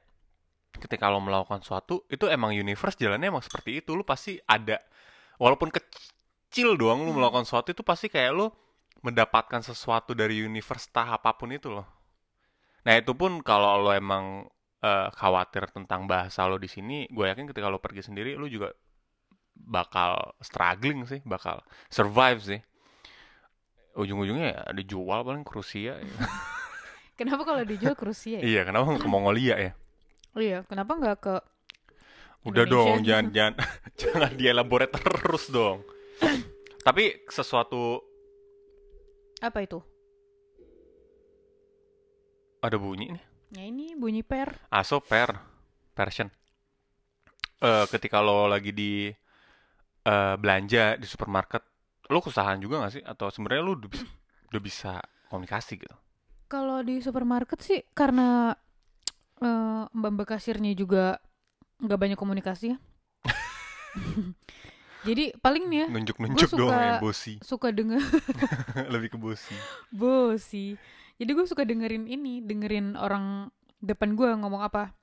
ketika 0.79 1.07
lo 1.09 1.23
melakukan 1.23 1.63
sesuatu 1.63 2.03
itu 2.11 2.27
emang 2.27 2.51
universe 2.53 2.99
jalannya 2.99 3.31
emang 3.31 3.45
seperti 3.45 3.83
itu 3.83 3.95
lu 3.95 4.03
pasti 4.03 4.39
ada 4.45 4.79
walaupun 5.39 5.71
kecil 5.71 6.75
doang 6.75 7.03
lu 7.03 7.11
Hmm. 7.15 7.23
melakukan 7.23 7.47
sesuatu 7.47 7.71
itu 7.75 7.83
pasti 7.87 8.11
kayak 8.11 8.33
lu 8.35 8.47
mendapatkan 9.05 9.61
sesuatu 9.63 10.17
dari 10.17 10.41
universe 10.43 10.89
tahap 10.91 11.23
apa 11.27 11.37
pun 11.37 11.53
itu 11.53 11.69
loh 11.71 11.87
nah 12.85 12.95
itu 12.97 13.13
pun 13.17 13.41
kalau 13.41 13.81
lo 13.81 13.91
emang 13.95 14.45
eh, 14.85 15.09
khawatir 15.15 15.71
tentang 15.73 16.05
bahasa 16.05 16.45
lo 16.45 16.61
di 16.61 16.69
sini 16.69 17.09
gue 17.09 17.25
yakin 17.29 17.49
ketika 17.49 17.73
lo 17.73 17.81
pergi 17.81 18.05
sendiri 18.05 18.37
lu 18.37 18.45
juga 18.51 18.73
bakal 19.55 20.35
struggling 20.43 21.07
sih 21.07 21.23
bakal 21.25 21.63
survive 21.89 22.41
sih 22.43 22.61
ujung-ujungnya 23.95 24.47
ya 24.51 24.61
dijual 24.75 25.23
paling 25.23 25.47
ke 25.47 25.53
Rusia 25.55 25.95
ya. 26.03 26.15
kenapa 27.19 27.47
kalau 27.47 27.63
dijual 27.63 27.95
ke 27.95 28.05
Rusia 28.05 28.43
ya? 28.43 28.45
iya 28.45 28.61
kenapa 28.67 28.91
nggak 28.91 29.03
ke 29.07 29.11
Mongolia 29.11 29.55
ya 29.57 29.73
iya 30.39 30.63
kenapa 30.69 30.93
nggak 30.99 31.17
ke 31.21 31.35
Udah 32.45 32.65
Indonesia. 32.67 32.69
dong, 32.69 33.01
jangan 33.09 33.27
jangan 33.33 33.55
jangan 34.01 34.31
dielaborate 34.37 34.93
terus 35.01 35.49
dong. 35.49 35.81
Tapi 36.85 37.25
sesuatu 37.33 38.05
apa 39.41 39.59
itu 39.65 39.81
ada 42.65 42.77
bunyi 42.81 43.13
nih. 43.13 43.25
ya 43.55 43.63
ini 43.65 43.87
bunyi 43.95 44.23
per 44.25 44.49
Aso 44.71 45.01
per 45.01 45.31
Persian. 45.95 46.29
Eh 47.61 47.85
ketika 47.89 48.19
lo 48.21 48.45
lagi 48.51 48.73
di 48.75 49.09
eh, 50.05 50.35
belanja 50.37 50.97
di 51.01 51.07
supermarket, 51.07 51.63
lo 52.11 52.19
kesusahan 52.21 52.59
juga 52.61 52.85
gak 52.85 52.93
sih? 53.01 53.03
Atau 53.05 53.31
sebenarnya 53.33 53.63
lo 53.65 53.73
udah 53.79 53.89
bisa, 53.89 54.07
udah 54.51 54.61
bisa 54.63 54.93
komunikasi 55.31 55.81
gitu? 55.81 55.97
kalau 56.45 56.85
di 56.87 57.03
supermarket 57.03 57.59
sih 57.67 57.81
karena 57.99 58.55
eh, 59.45 59.83
mbak-mbak 59.91 60.27
kasirnya 60.31 60.73
juga 60.73 61.21
nggak 61.79 62.01
banyak 62.01 62.17
komunikasi 62.17 62.73
ya 62.73 62.77
jadi 65.05 65.37
paling 65.37 65.69
nih 65.69 65.79
ya 65.79 65.87
Nunjuk-nunjuk 65.91 66.49
Gua 66.49 66.59
doang 66.59 66.73
suka- 66.73 66.87
ya, 66.87 66.97
bosi. 66.99 67.33
suka 67.41 67.69
denger 67.71 68.01
Lebih 68.93 69.09
ke 69.11 69.19
bosi. 69.19 69.55
bosi 69.91 70.67
jadi 71.15 71.31
gue 71.31 71.45
suka 71.45 71.63
dengerin 71.63 72.05
ini 72.05 72.41
dengerin 72.41 72.97
orang 72.97 73.47
depan 73.79 74.13
gue 74.13 74.27
ngomong 74.35 74.61
apa 74.61 74.97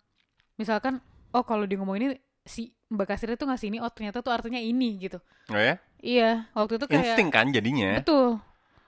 misalkan 0.55 0.99
oh 1.31 1.43
kalau 1.43 1.63
dia 1.63 1.77
ngomong 1.77 1.95
ini 1.95 2.07
si 2.41 2.67
mbak 2.87 3.07
kasirnya 3.07 3.37
tuh 3.37 3.47
ngasih 3.47 3.69
ini 3.69 3.77
oh 3.77 3.87
ternyata 3.87 4.19
tuh 4.19 4.31
artinya 4.31 4.57
ini 4.57 4.97
gitu 4.99 5.21
Oh 5.47 5.55
ya? 5.55 5.77
iya 5.99 6.49
waktu 6.51 6.75
itu 6.75 6.85
kayak 6.85 7.05
Insting 7.07 7.29
kan 7.29 7.47
jadinya. 7.47 7.95
betul 7.95 8.41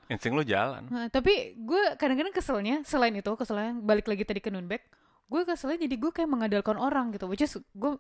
Insting 0.06 0.32
lo 0.32 0.44
jalan. 0.44 0.84
Nah, 0.86 1.08
tapi 1.08 1.56
gue 1.56 1.96
kadang-kadang 1.96 2.32
keselnya 2.32 2.84
selain 2.84 3.14
itu 3.14 3.32
keselnya 3.32 3.72
balik 3.80 4.06
lagi 4.06 4.22
tadi 4.22 4.38
ke 4.38 4.50
Nunbek 4.50 4.84
gue 5.32 5.42
keselnya 5.48 5.88
jadi 5.88 5.96
gue 5.98 6.12
kayak 6.14 6.30
mengandalkan 6.30 6.78
orang 6.78 7.12
gitu 7.16 7.26
which 7.32 7.42
is 7.42 7.56
gue 7.74 7.98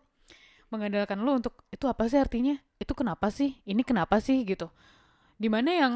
mengandalkan 0.73 1.21
lo 1.21 1.38
untuk 1.38 1.62
itu 1.69 1.86
apa 1.86 2.09
sih 2.09 2.17
artinya? 2.17 2.57
Itu 2.81 2.97
kenapa 2.97 3.29
sih? 3.29 3.62
Ini 3.62 3.86
kenapa 3.86 4.17
sih? 4.17 4.41
gitu. 4.41 4.73
Di 5.38 5.45
mana 5.45 5.69
yang 5.69 5.93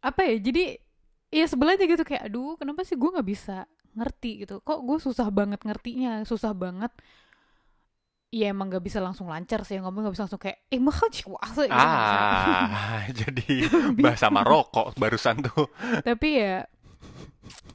apa 0.00 0.24
ya 0.24 0.40
jadi 0.40 0.80
ya 1.28 1.44
sebelahnya 1.44 1.84
gitu 1.84 2.00
kayak 2.00 2.32
aduh 2.32 2.56
kenapa 2.56 2.80
sih 2.88 2.96
gue 2.96 3.10
nggak 3.12 3.28
bisa 3.28 3.68
ngerti? 3.92 4.48
gitu. 4.48 4.64
Kok 4.64 4.80
gue 4.88 4.98
susah 5.04 5.28
banget 5.28 5.60
ngertinya 5.60 6.24
susah 6.24 6.56
banget. 6.56 6.88
Iya 8.30 8.54
emang 8.54 8.70
gak 8.70 8.86
bisa 8.86 9.02
langsung 9.02 9.26
lancar 9.26 9.66
sih 9.66 9.74
ngomong 9.82 10.06
gak 10.06 10.14
bisa 10.14 10.22
langsung 10.22 10.38
kayak 10.38 10.62
eh 10.70 10.78
mahal 10.78 11.10
sih 11.10 11.26
gitu. 11.26 11.66
Ah, 11.74 13.02
jadi 13.26 13.66
bahasa 14.06 14.30
Maroko 14.30 14.94
barusan 14.94 15.42
tuh. 15.42 15.66
tapi 16.06 16.38
ya 16.38 16.62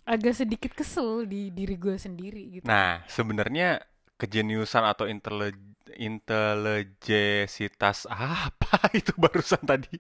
agak 0.05 0.33
sedikit 0.37 0.71
kesel 0.73 1.25
di 1.25 1.49
diri 1.51 1.75
gue 1.75 1.97
sendiri 1.97 2.59
gitu. 2.59 2.65
Nah, 2.65 3.03
sebenarnya 3.09 3.81
kejeniusan 4.15 4.85
atau 4.87 5.09
intele 5.09 5.51
intelejesitas 5.95 8.09
apa 8.09 8.89
itu 8.99 9.15
barusan 9.15 9.63
tadi? 9.63 9.95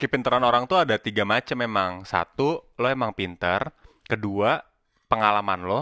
Kepintaran 0.00 0.42
orang 0.42 0.66
tuh 0.66 0.82
ada 0.82 0.98
tiga 0.98 1.22
macam 1.22 1.60
memang. 1.60 1.92
Satu, 2.02 2.74
lo 2.74 2.86
emang 2.88 3.14
pinter. 3.14 3.70
Kedua, 4.06 4.58
pengalaman 5.06 5.66
lo. 5.66 5.80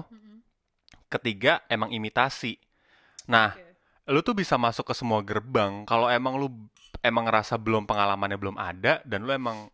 Ketiga, 1.08 1.62
emang 1.70 1.94
imitasi. 1.94 2.58
Nah, 3.30 3.54
lu 4.04 4.20
tuh 4.20 4.36
bisa 4.36 4.60
masuk 4.60 4.92
ke 4.92 4.94
semua 4.96 5.24
gerbang 5.24 5.88
kalau 5.88 6.12
emang 6.12 6.36
lu 6.36 6.52
emang 7.00 7.24
ngerasa 7.24 7.56
belum 7.56 7.88
pengalamannya 7.88 8.36
belum 8.36 8.56
ada 8.60 9.00
dan 9.08 9.24
lu 9.24 9.32
emang 9.32 9.72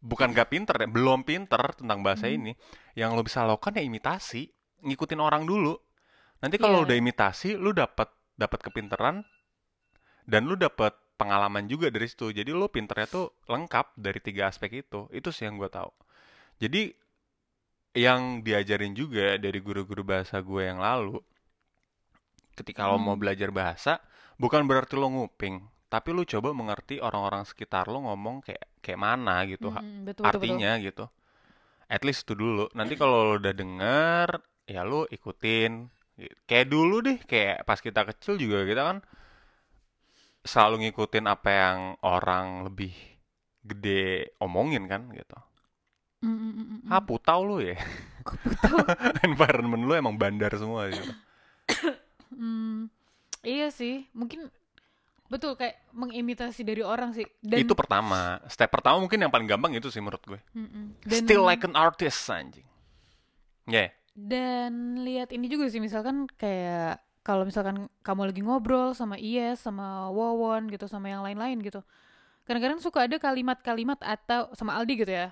bukan 0.00 0.30
gak 0.34 0.50
pinter 0.54 0.76
ya, 0.78 0.88
belum 0.88 1.26
pinter 1.26 1.60
tentang 1.74 2.00
bahasa 2.06 2.30
Hmm. 2.30 2.36
ini, 2.38 2.52
yang 2.94 3.14
lu 3.18 3.22
bisa 3.26 3.42
lakukan 3.46 3.74
ya 3.78 3.82
imitasi, 3.82 4.48
ngikutin 4.86 5.20
orang 5.20 5.44
dulu. 5.46 5.74
Nanti 6.42 6.56
kalau 6.58 6.82
Iya. 6.82 6.84
udah 6.86 6.96
imitasi, 6.98 7.58
lu 7.58 7.74
dapat 7.74 8.08
dapat 8.38 8.60
kepinteran 8.62 9.26
dan 10.28 10.46
lu 10.46 10.54
dapat 10.54 10.94
pengalaman 11.18 11.66
juga 11.66 11.90
dari 11.90 12.06
situ. 12.06 12.30
Jadi 12.30 12.54
lu 12.54 12.70
pinternya 12.70 13.10
tuh 13.10 13.26
lengkap 13.50 13.98
dari 13.98 14.20
tiga 14.22 14.46
aspek 14.46 14.86
itu. 14.86 15.10
Itu 15.10 15.34
sih 15.34 15.50
yang 15.50 15.58
gue 15.58 15.66
tahu. 15.66 15.90
Jadi 16.62 16.94
yang 17.98 18.46
diajarin 18.46 18.94
juga 18.94 19.34
dari 19.42 19.58
guru-guru 19.58 20.06
bahasa 20.06 20.38
gue 20.38 20.62
yang 20.62 20.78
lalu, 20.78 21.18
ketika 22.54 22.86
lo 22.86 22.98
mau 22.98 23.14
Hmm. 23.14 23.22
belajar 23.22 23.50
bahasa, 23.50 23.98
bukan 24.38 24.66
berarti 24.70 24.94
lo 24.94 25.08
nguping, 25.10 25.62
tapi 25.88 26.08
lu 26.16 26.22
coba 26.28 26.48
mengerti 26.52 27.00
orang-orang 27.00 27.42
sekitar 27.48 27.84
lo 27.92 27.98
ngomong 28.04 28.44
kayak 28.46 28.64
kayak 28.84 29.00
mana 29.00 29.36
gitu 29.48 29.68
ha- 29.74 29.80
Mm, 29.84 30.04
betul, 30.08 30.24
betul, 30.24 30.24
betul. 30.24 30.28
artinya 30.28 30.72
gitu. 30.86 31.04
At 31.88 32.02
least 32.06 32.24
itu 32.28 32.34
dulu. 32.36 32.64
Nanti 32.76 32.94
kalau 33.00 33.18
lo 33.32 33.34
udah 33.40 33.54
denger, 33.56 34.28
ya 34.68 34.82
lu 34.84 35.04
ikutin. 35.08 35.72
Kayak 36.48 36.66
dulu 36.74 36.96
deh, 37.06 37.18
kayak 37.30 37.64
pas 37.68 37.80
kita 37.80 38.02
kecil 38.10 38.34
juga 38.36 38.64
kita 38.68 38.82
kan 38.88 38.98
selalu 40.44 40.88
ngikutin 40.88 41.26
apa 41.28 41.48
yang 41.52 41.78
orang 42.04 42.46
lebih 42.66 42.92
gede 43.64 44.32
omongin 44.40 44.84
kan 44.88 45.02
gitu. 45.12 45.36
Mm, 46.22 46.28
mm, 46.34 46.52
mm, 46.58 46.78
mm. 46.82 46.90
Ah, 46.90 47.02
putau 47.04 47.40
lu 47.46 47.56
ya. 47.62 47.78
Putau? 48.42 48.76
Environment 49.28 49.82
lu 49.86 49.94
emang 49.94 50.18
bandar 50.18 50.50
semua 50.58 50.90
gitu. 50.90 51.12
Hmm, 52.34 52.88
iya 53.46 53.68
sih, 53.70 54.08
mungkin 54.12 54.50
betul 55.28 55.52
kayak 55.54 55.76
mengimitasi 55.92 56.64
dari 56.64 56.80
orang 56.80 57.12
sih. 57.12 57.24
Dan, 57.44 57.60
Itu 57.62 57.76
pertama. 57.76 58.40
Step 58.48 58.72
pertama 58.72 58.96
mungkin 58.98 59.20
yang 59.20 59.28
paling 59.28 59.44
gampang 59.44 59.76
itu 59.76 59.92
sih 59.92 60.00
menurut 60.00 60.24
gue. 60.24 60.40
Mm, 60.56 60.64
mm. 60.64 60.86
Dan- 61.04 61.24
Still 61.28 61.44
like 61.44 61.62
an 61.62 61.76
artist 61.76 62.20
anjing. 62.28 62.64
Ya. 63.68 63.92
Dan 64.16 65.04
lihat 65.04 65.30
ini 65.30 65.46
juga 65.46 65.68
sih, 65.68 65.78
misalkan 65.78 66.26
kayak 66.40 66.98
kalau 67.22 67.44
misalkan 67.44 67.86
kamu 68.00 68.32
lagi 68.32 68.40
ngobrol 68.40 68.96
sama 68.96 69.20
Iyes, 69.20 69.60
sama 69.60 70.08
Wawon 70.08 70.72
gitu, 70.72 70.88
sama 70.88 71.12
yang 71.12 71.20
lain-lain 71.22 71.60
gitu. 71.60 71.84
Kadang-kadang 72.48 72.80
suka 72.80 73.04
ada 73.04 73.20
kalimat-kalimat 73.20 74.00
atau 74.00 74.48
sama 74.56 74.74
Aldi 74.80 75.04
gitu 75.04 75.12
ya. 75.12 75.30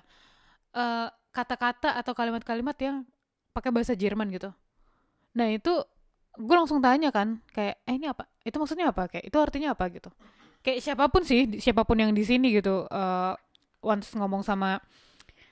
eh, 0.71 1.07
kata-kata 1.33 1.97
atau 1.97 2.13
kalimat-kalimat 2.13 2.77
yang 2.77 3.01
pakai 3.49 3.73
bahasa 3.73 3.97
Jerman 3.97 4.29
gitu. 4.29 4.53
Nah, 5.33 5.49
itu 5.49 5.73
gue 6.37 6.55
langsung 6.55 6.79
tanya 6.79 7.09
kan, 7.09 7.41
kayak 7.51 7.81
eh 7.83 7.93
ini 7.97 8.07
apa? 8.07 8.29
Itu 8.45 8.61
maksudnya 8.61 8.93
apa? 8.93 9.09
Kayak 9.09 9.25
itu 9.27 9.37
artinya 9.41 9.73
apa 9.73 9.89
gitu. 9.89 10.09
Kayak 10.61 10.79
siapa 10.85 11.09
pun 11.09 11.21
sih, 11.25 11.59
siapa 11.59 11.83
pun 11.83 11.97
yang 11.97 12.13
di 12.13 12.23
sini 12.23 12.53
gitu, 12.53 12.85
eh 12.87 13.33
once 13.81 14.13
ngomong 14.17 14.41
sama 14.45 14.81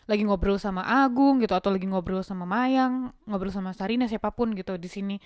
lagi 0.05 0.21
ngobrol 0.21 0.61
sama 0.61 0.85
Agung 0.85 1.41
gitu 1.41 1.57
atau 1.57 1.73
lagi 1.73 1.89
ngobrol 1.89 2.21
sama 2.21 2.45
Mayang, 2.45 3.09
ngobrol 3.25 3.49
sama 3.49 3.73
Sarina 3.73 4.05
siapa 4.05 4.29
pun 4.33 4.53
gitu 4.53 4.77
di 4.77 4.89
sini. 4.89 5.17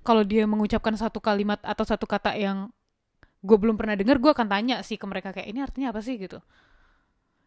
kalau 0.00 0.24
dia 0.24 0.48
mengucapkan 0.48 0.96
satu 0.96 1.20
kalimat 1.20 1.60
atau 1.60 1.84
satu 1.84 2.08
kata 2.08 2.32
yang 2.32 2.72
gue 3.40 3.56
belum 3.56 3.76
pernah 3.76 3.96
dengar 3.96 4.20
gue 4.20 4.32
akan 4.32 4.48
tanya 4.48 4.76
sih 4.84 5.00
ke 5.00 5.04
mereka 5.08 5.32
kayak 5.32 5.48
ini 5.48 5.60
artinya 5.64 5.92
apa 5.92 6.00
sih 6.04 6.16
gitu 6.20 6.40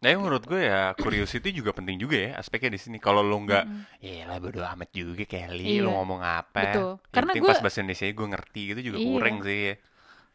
Nah, 0.04 0.12
yang 0.12 0.20
menurut 0.20 0.44
gue 0.44 0.60
ya 0.60 0.92
curiosity 0.94 1.48
juga 1.48 1.72
penting 1.72 1.96
juga 1.96 2.20
ya 2.20 2.30
aspeknya 2.36 2.76
di 2.76 2.78
sini. 2.78 3.00
Kalau 3.00 3.24
lu 3.24 3.40
nggak, 3.40 3.64
Mm-mm. 3.64 4.04
ya 4.04 4.28
lah 4.28 4.36
bodo 4.36 4.60
amat 4.60 4.92
juga 4.92 5.24
Kelly, 5.24 5.80
Iya. 5.80 5.80
lu 5.80 5.90
ngomong 5.90 6.20
apa? 6.20 6.60
Betul. 6.60 6.90
Karena 7.08 7.32
gue- 7.32 7.48
pas 7.48 7.56
bahasa 7.58 7.80
Indonesia 7.80 8.04
gue 8.04 8.26
ngerti 8.28 8.60
gitu 8.68 8.80
juga 8.84 8.98
Iya. 9.00 9.08
kurang 9.08 9.36
sih. 9.40 9.60
ya. 9.64 9.74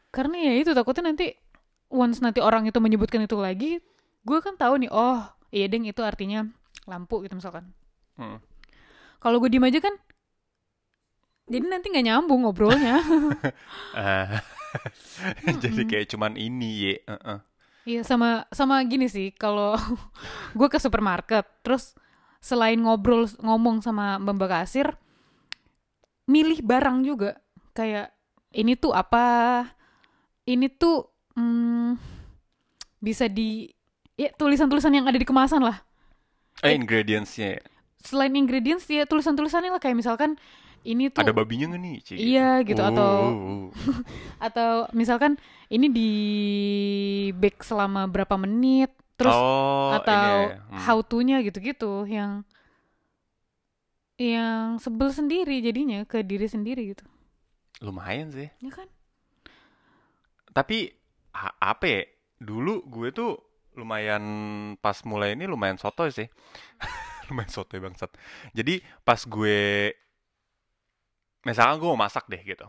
karena 0.09 0.35
ya 0.41 0.53
itu 0.57 0.73
takutnya 0.73 1.13
nanti 1.13 1.37
once 1.85 2.17
nanti 2.17 2.41
orang 2.41 2.65
itu 2.65 2.81
menyebutkan 2.81 3.21
itu 3.21 3.37
lagi 3.37 3.77
gue 4.19 4.39
kan 4.41 4.57
tahu 4.57 4.81
nih 4.81 4.89
oh 4.89 5.21
iya 5.49 5.69
deng 5.69 5.85
itu 5.85 6.01
artinya 6.01 6.49
lampu 6.83 7.21
gitu 7.21 7.37
misalkan 7.37 7.69
Hmm. 8.17 8.41
kalau 9.21 9.37
gue 9.37 9.53
diem 9.53 9.61
aja 9.61 9.77
kan 9.77 9.93
jadi 11.45 11.61
nanti 11.61 11.93
nggak 11.93 12.05
nyambung 12.05 12.41
ngobrolnya 12.41 12.97
Ah. 13.93 14.41
Jadi 15.61 15.81
kayak 15.85 16.09
cuman 16.09 16.33
ini 16.33 16.69
ya. 16.89 16.93
Heeh. 17.05 17.37
Iya 17.87 18.03
sama 18.03 18.43
sama 18.51 18.83
gini 18.83 19.07
sih 19.07 19.31
kalau 19.35 19.75
gue 20.57 20.67
ke 20.67 20.79
supermarket 20.81 21.47
terus 21.63 21.95
selain 22.39 22.79
ngobrol 22.79 23.27
ngomong 23.43 23.83
sama 23.83 24.15
mbak 24.19 24.47
kasir 24.47 24.95
milih 26.29 26.61
barang 26.61 27.01
juga. 27.01 27.41
Kayak 27.73 28.13
ini 28.53 28.77
tuh 28.77 28.93
apa? 28.93 29.65
Ini 30.45 30.69
tuh 30.77 31.09
hmm, 31.33 31.97
bisa 33.01 33.25
di 33.25 33.65
ya 34.13 34.29
tulisan-tulisan 34.37 34.93
yang 34.93 35.09
ada 35.09 35.17
di 35.17 35.25
kemasan 35.25 35.65
lah. 35.65 35.81
Eh, 36.61 36.75
ingredientsnya 36.77 37.57
ya. 37.57 37.63
selain 37.99 38.31
ingredients 38.31 38.87
ya 38.87 39.03
tulisan-tulisannya 39.03 39.75
lah. 39.75 39.81
Kayak 39.81 39.99
misalkan 39.99 40.39
ini 40.83 41.09
tuh 41.09 41.21
ada 41.21 41.31
babinya 41.31 41.69
nggak 41.69 41.81
nih? 41.81 41.95
Ci? 42.01 42.13
Iya, 42.15 42.61
gitu, 42.63 42.79
atau- 42.79 43.29
Oh. 43.29 43.67
atau 44.47 44.87
misalkan 44.91 45.35
ini 45.67 45.87
di 45.87 46.09
bake 47.31 47.61
selama 47.61 48.05
berapa 48.05 48.35
menit 48.35 48.89
terus 49.15 49.35
oh, 49.35 49.91
atau 49.93 50.15
ini 50.15 50.55
ya. 50.55 50.57
Hmm. 50.71 50.79
how 50.79 50.97
to-nya 51.03 51.37
gitu-gitu 51.43 52.07
yang 52.07 52.47
yang 54.15 54.75
sebel 54.77 55.11
sendiri 55.11 55.59
jadinya 55.59 56.03
ke 56.03 56.23
diri 56.23 56.47
sendiri 56.47 56.91
gitu 56.91 57.03
Lumayan 57.79 58.27
sih. 58.29 58.51
ya 58.59 58.71
kan 58.71 58.87
Tapi 60.49 60.91
apa 61.61 61.85
ya? 61.87 62.01
Dulu 62.35 62.83
gue 62.83 63.11
tuh 63.11 63.31
lumayan 63.75 64.23
pas 64.77 64.97
mulai 65.05 65.39
ini 65.39 65.47
lumayan 65.47 65.79
sotoy 65.79 66.11
sih. 66.11 66.27
lumayan 67.31 67.47
sotoy 67.47 67.79
bangsat. 67.79 68.11
Jadi 68.51 68.83
pas 68.99 69.21
gue 69.21 69.93
misalkan 71.47 71.79
gue 71.79 71.89
mau 71.91 71.99
masak 71.99 72.25
deh 72.31 72.41
gitu. 72.43 72.67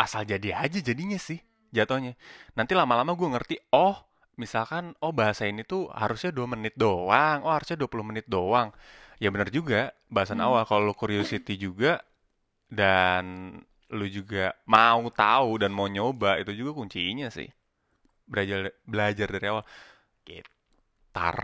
Asal 0.00 0.24
jadi 0.24 0.56
aja 0.56 0.78
jadinya 0.80 1.20
sih 1.20 1.40
jatuhnya. 1.70 2.16
Nanti 2.56 2.72
lama-lama 2.74 3.12
gue 3.14 3.28
ngerti, 3.30 3.56
oh 3.74 3.96
misalkan 4.40 4.96
oh 5.04 5.12
bahasa 5.12 5.44
ini 5.44 5.62
tuh 5.62 5.92
harusnya 5.92 6.32
2 6.32 6.46
menit 6.48 6.74
doang, 6.78 7.44
oh 7.44 7.52
harusnya 7.52 7.76
20 7.78 8.04
menit 8.06 8.26
doang. 8.26 8.72
Ya 9.20 9.28
benar 9.28 9.52
juga, 9.52 9.92
bahasan 10.08 10.40
Hmm. 10.40 10.48
awal 10.48 10.64
kalau 10.64 10.88
lu 10.90 10.94
curiosity 10.96 11.60
juga 11.60 12.00
dan 12.72 13.52
lu 13.90 14.06
juga 14.08 14.54
mau 14.64 15.02
tahu 15.10 15.60
dan 15.60 15.74
mau 15.74 15.90
nyoba 15.90 16.40
itu 16.40 16.54
juga 16.56 16.72
kuncinya 16.78 17.28
sih. 17.28 17.48
Belajar 18.26 18.72
belajar 18.86 19.28
dari 19.28 19.46
awal. 19.50 19.64
Gitar. 20.24 21.38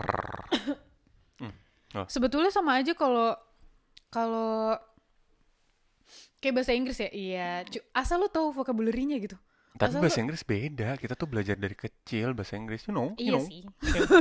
sebetulnya 2.13 2.51
sama 2.53 2.77
aja 2.77 2.93
kalau 2.93 3.33
kalau 4.07 4.77
kayak 6.39 6.53
bahasa 6.55 6.71
Inggris 6.71 6.97
ya 6.97 7.09
iya 7.09 7.47
asal 7.91 8.21
lo 8.21 8.29
tahu 8.29 8.53
vocabulary-nya 8.53 9.19
gitu 9.19 9.35
Tapi 9.77 9.93
Asal 9.93 10.01
bahasa 10.01 10.17
lu- 10.17 10.23
Inggris 10.25 10.41
beda. 10.41 10.89
Kita 10.97 11.13
tuh 11.13 11.29
belajar 11.29 11.53
dari 11.53 11.77
kecil 11.77 12.33
bahasa 12.33 12.57
Inggris, 12.57 12.89
you 12.89 12.93
know, 12.93 13.13
you 13.13 13.29
iya 13.29 13.31
know. 13.31 13.45
sih 13.45 13.61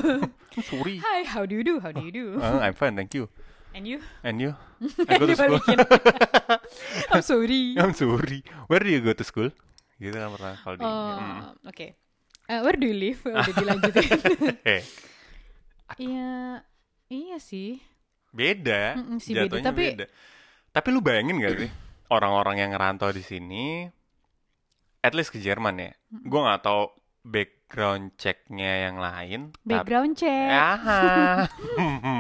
Sorry. 0.68 1.00
Hi 1.00 1.24
how 1.24 1.48
do 1.48 1.56
you 1.56 1.64
do 1.64 1.80
how 1.80 1.88
do 1.90 2.04
you 2.04 2.12
do 2.12 2.36
Uh, 2.36 2.60
I'm 2.60 2.76
fine, 2.76 2.92
thank 2.92 3.16
you. 3.16 3.32
and 3.72 3.88
you 3.88 4.04
And 4.20 4.36
you? 4.36 4.52
I 5.08 5.16
go 5.16 5.24
to 5.24 5.32
school. 5.32 5.56
I'm 7.12 7.24
sorry 7.24 7.72
I'm 7.76 7.92
sorry. 7.92 8.44
Where 8.68 8.80
do 8.80 8.90
you 8.92 9.00
go 9.00 9.16
to 9.16 9.24
school? 9.24 9.48
Gitu 9.96 10.12
kan 10.12 10.28
pertama 10.28 10.54
kalau 10.60 10.76
di. 10.76 10.84
Oh, 10.84 11.16
Mm. 11.16 11.40
oke 11.64 11.86
Eh, 12.46 12.60
where 12.60 12.76
do 12.76 12.84
you 12.84 12.94
live 12.94 13.20
udah 13.24 13.54
dilanjutin 13.56 14.06
Eh, 14.62 14.82
iya 15.96 16.60
iya 17.08 17.36
sih 17.40 17.80
beda. 18.30 18.96
Sih, 19.18 19.32
beda. 19.32 19.46
Jatuhnya 19.46 19.66
Tapi- 19.66 19.86
beda. 19.92 20.06
Tapi 20.70 20.88
lu 20.90 21.00
bayangin 21.00 21.38
gak 21.38 21.54
sih 21.58 21.70
orang-orang 22.16 22.56
yang 22.58 22.70
ngerantau 22.70 23.10
di 23.10 23.20
sini, 23.20 23.86
at 25.00 25.12
least 25.12 25.30
ke 25.30 25.38
Jerman 25.38 25.78
ya. 25.78 25.92
Gue 26.10 26.40
nggak 26.40 26.62
tahu 26.62 26.90
background 27.22 28.14
checknya 28.14 28.86
yang 28.86 28.96
lain. 28.98 29.40
tapi- 29.52 29.66
background 29.66 30.14
check 30.14 30.50
Ah. 30.50 31.46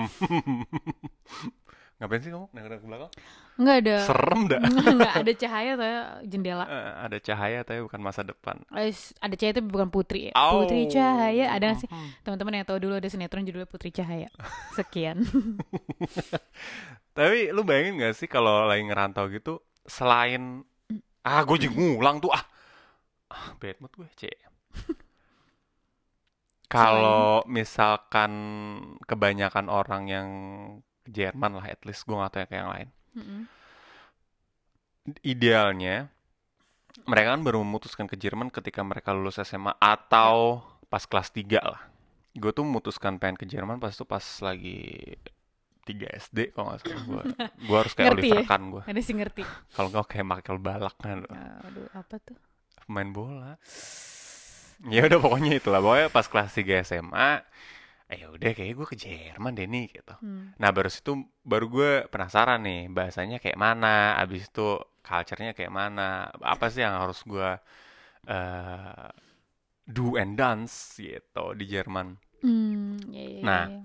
Ngapain 1.96 2.20
sih 2.20 2.28
kamu 2.28 2.52
nengok 2.52 2.76
ke 2.76 2.86
belakang? 2.86 3.12
nggak 3.56 3.76
ada 3.80 3.96
Serem 4.04 4.42
dah. 4.52 4.60
nggak 5.00 5.14
ada 5.24 5.32
cahaya 5.32 5.72
tuh 5.80 5.88
jendela 6.28 6.64
Eh, 6.68 6.92
ada 7.08 7.16
cahaya 7.16 7.58
tapi 7.64 7.80
bukan 7.80 8.00
masa 8.04 8.20
depan. 8.20 8.60
Eh, 8.76 8.92
ada 9.16 9.32
cahaya 9.32 9.54
tapi 9.56 9.68
bukan 9.72 9.88
putri 9.88 10.28
ya. 10.28 10.32
Au. 10.36 10.60
Putri 10.60 10.92
Cahaya 10.92 11.56
ada 11.56 11.72
nggak 11.72 11.80
sih 11.80 11.88
teman-teman 12.20 12.60
yang 12.60 12.66
tahu 12.68 12.78
dulu 12.84 13.00
ada 13.00 13.08
sinetron 13.08 13.48
judulnya 13.48 13.64
Putri 13.64 13.88
Cahaya. 13.88 14.28
Sekian. 14.76 15.24
Tapi 17.16 17.48
lu 17.48 17.64
bayangin 17.64 17.96
gak 17.96 18.12
sih 18.12 18.28
kalau 18.28 18.68
lagi 18.68 18.84
ngerantau 18.84 19.32
gitu, 19.32 19.64
selain 19.88 20.60
ah 21.24 21.40
gue 21.48 21.56
jadi 21.64 21.72
ngulang 21.72 22.20
tuh 22.20 22.28
ah, 22.28 22.44
ah 23.32 23.56
bad 23.56 23.80
mood 23.80 23.96
gue 23.96 24.08
cek. 24.20 24.36
Kalau 26.66 27.46
misalkan 27.46 28.32
kebanyakan 29.06 29.70
orang 29.70 30.02
yang 30.10 30.28
Jerman 31.10 31.58
lah, 31.58 31.66
at 31.70 31.82
least 31.86 32.04
gue 32.04 32.14
gak 32.14 32.30
tahu 32.32 32.40
yang 32.42 32.50
kayak 32.50 32.62
yang 32.62 32.72
lain. 32.72 32.88
Mm-mm. 33.16 33.40
Idealnya 35.22 36.10
mereka 37.06 37.36
kan 37.36 37.42
baru 37.44 37.60
memutuskan 37.62 38.06
ke 38.08 38.16
Jerman 38.16 38.48
ketika 38.48 38.80
mereka 38.82 39.12
lulus 39.12 39.38
SMA 39.44 39.76
atau 39.78 40.64
pas 40.88 41.04
kelas 41.04 41.28
3 41.30 41.60
lah. 41.62 41.82
Gue 42.32 42.50
tuh 42.52 42.64
memutuskan 42.64 43.20
pengen 43.20 43.36
ke 43.36 43.46
Jerman 43.46 43.78
pas 43.78 43.92
itu 43.92 44.04
pas 44.08 44.24
lagi 44.42 45.14
3 45.86 46.18
SD 46.26 46.50
kalau 46.50 46.72
nggak 46.74 46.80
salah 46.82 47.02
gue. 47.06 47.22
Gue 47.70 47.76
harus 47.78 47.92
kayak 47.94 48.08
Ngerti 48.10 48.26
Oliver 48.26 48.42
ya? 48.42 48.48
Kahn 48.48 48.64
gue. 48.74 48.82
Ada 48.82 49.00
sih 49.04 49.14
ngerti. 49.14 49.42
Kalau 49.70 49.88
nggak 49.92 50.06
kayak 50.10 50.26
Michael 50.26 50.58
Balak 50.58 50.96
kan 50.98 51.18
Aduh, 51.62 51.86
apa 51.94 52.14
tuh? 52.18 52.36
pemain 52.86 53.10
bola. 53.10 53.52
Ya 54.86 55.02
udah 55.10 55.18
pokoknya 55.18 55.58
itulah. 55.58 55.82
Pokoknya 55.82 56.08
pas 56.10 56.26
kelas 56.26 56.50
3 56.54 56.86
SMA 56.86 57.30
eh 58.12 58.22
udah 58.30 58.50
kayak 58.54 58.72
gue 58.78 58.86
ke 58.92 58.96
Jerman 59.04 59.52
deh 59.58 59.66
nih 59.66 59.86
gitu. 59.98 60.14
Hmm. 60.22 60.54
Nah 60.60 60.70
baru 60.76 60.88
situ 60.92 61.12
baru 61.42 61.66
gue 61.66 61.90
penasaran 62.12 62.60
nih 62.62 62.86
bahasanya 62.96 63.36
kayak 63.42 63.58
mana, 63.58 64.14
abis 64.22 64.46
itu 64.50 64.78
culture-nya 65.06 65.52
kayak 65.58 65.74
mana, 65.74 66.30
apa 66.42 66.66
sih 66.72 66.82
yang 66.86 66.94
harus 67.02 67.20
gue 67.26 67.48
eh 68.30 69.08
do 69.86 70.18
and 70.18 70.34
dance 70.38 70.98
gitu 70.98 71.44
di 71.58 71.64
Jerman. 71.70 72.18
Hmm, 72.42 72.98
ya, 73.10 73.22
ya, 73.22 73.30
ya, 73.38 73.42
Nah. 73.46 73.64
ya. 73.70 73.82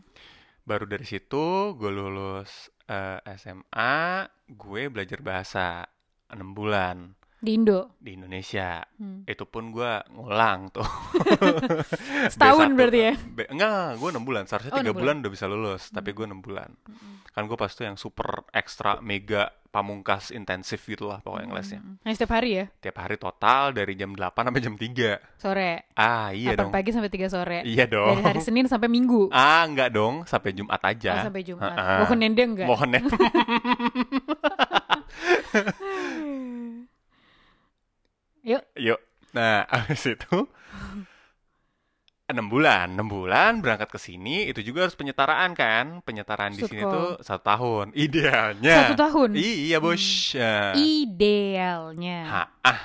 Baru 0.61 0.85
dari 0.85 1.03
situ 1.09 1.73
gue 1.73 1.89
lulus 1.89 2.69
eh, 2.85 3.17
SMA, 3.41 4.29
gue 4.45 4.81
belajar 4.93 5.19
bahasa 5.25 5.83
6 6.29 6.53
bulan 6.53 7.17
Di 7.41 7.51
Indo. 7.51 7.97
di 7.97 8.13
Indonesia. 8.13 8.85
Hmm. 8.95 9.25
Itu 9.25 9.43
pun 9.43 9.69
gue 9.69 9.91
ngulang 10.07 10.69
tuh. 10.69 10.85
Setahun 12.33 12.69
B1. 12.69 12.77
berarti 12.77 12.99
ya? 13.01 13.13
B- 13.17 13.49
enggak, 13.49 13.97
gue 13.97 14.09
6 14.11 14.21
bulan. 14.21 14.43
Seharusnya 14.45 14.71
Oh, 14.71 14.77
3 14.77 14.85
enam 14.85 14.95
bulan 14.95 15.15
udah 15.19 15.31
bisa 15.31 15.45
lulus, 15.45 15.89
tapi 15.89 16.09
gue 16.11 16.21
6 16.23 16.37
bulan. 16.37 16.69
Kan 17.27 17.43
gue 17.43 17.55
pas 17.55 17.67
itu 17.67 17.81
yang 17.81 17.95
super 17.95 18.25
ekstra 18.51 18.99
mega 18.99 19.49
pamungkas 19.67 20.29
intensif 20.29 20.83
gitu 20.83 21.07
lah 21.07 21.17
pokoknya 21.17 21.47
ngelesnya. 21.47 21.79
Hmm. 21.79 21.95
Nah, 21.97 22.11
setiap 22.11 22.35
hari 22.35 22.49
ya? 22.53 22.65
Tiap 22.77 22.97
hari 22.99 23.15
total 23.15 23.71
dari 23.71 23.95
jam 23.95 24.11
8 24.11 24.19
sampai 24.43 24.61
jam 24.61 24.75
3. 24.75 25.17
Sore. 25.35 25.71
Ah, 25.93 26.29
iya 26.29 26.51
8 26.51 26.59
dong. 26.59 26.69
pagi 26.69 26.91
sampai 26.91 27.09
3 27.09 27.25
sore. 27.27 27.59
Iya 27.63 27.85
dong. 27.87 28.17
Dari 28.17 28.25
hari 28.27 28.41
Senin 28.41 28.67
sampai 28.67 28.85
Minggu. 28.85 29.31
Ah, 29.31 29.63
enggak 29.63 29.89
dong, 29.89 30.25
sampai 30.25 30.51
Jumat 30.51 30.77
aja. 30.79 31.11
Oh, 31.15 31.25
sampai 31.25 31.41
Jumat. 31.41 31.71
Ha-ha. 31.71 32.03
Mohon 32.03 32.17
nendeng 32.19 32.49
enggak? 32.53 32.67
Mohon 32.67 32.89
ya. 32.91 33.01
Yuk. 38.41 38.63
Yuk. 38.77 38.99
Nah, 39.31 39.63
habis 39.71 40.03
itu 40.05 40.47
6 42.31 42.47
bulan, 42.47 42.95
6 42.95 43.03
bulan 43.11 43.59
berangkat 43.59 43.91
ke 43.91 43.99
sini 43.99 44.47
itu 44.47 44.63
juga 44.63 44.87
harus 44.87 44.95
penyetaraan 44.95 45.51
kan? 45.51 45.99
Penyetaraan 46.01 46.55
di 46.55 46.63
sini 46.63 46.81
tuh 46.83 47.19
satu 47.19 47.43
tahun. 47.43 47.85
Idealnya. 48.07 48.87
Satu 48.87 48.95
tahun? 48.95 49.29
Iya, 49.35 49.77
Bos. 49.83 50.03
Ya. 50.31 50.71
Idealnya. 50.73 52.19
Ha, 52.27 52.43
ah. 52.63 52.81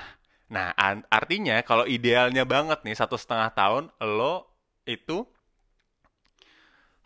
Nah, 0.47 0.71
artinya 1.11 1.59
kalau 1.59 1.83
idealnya 1.83 2.47
banget 2.47 2.79
nih 2.87 2.95
satu 2.95 3.19
setengah 3.19 3.51
tahun 3.51 3.91
lo 3.99 4.47
itu 4.87 5.27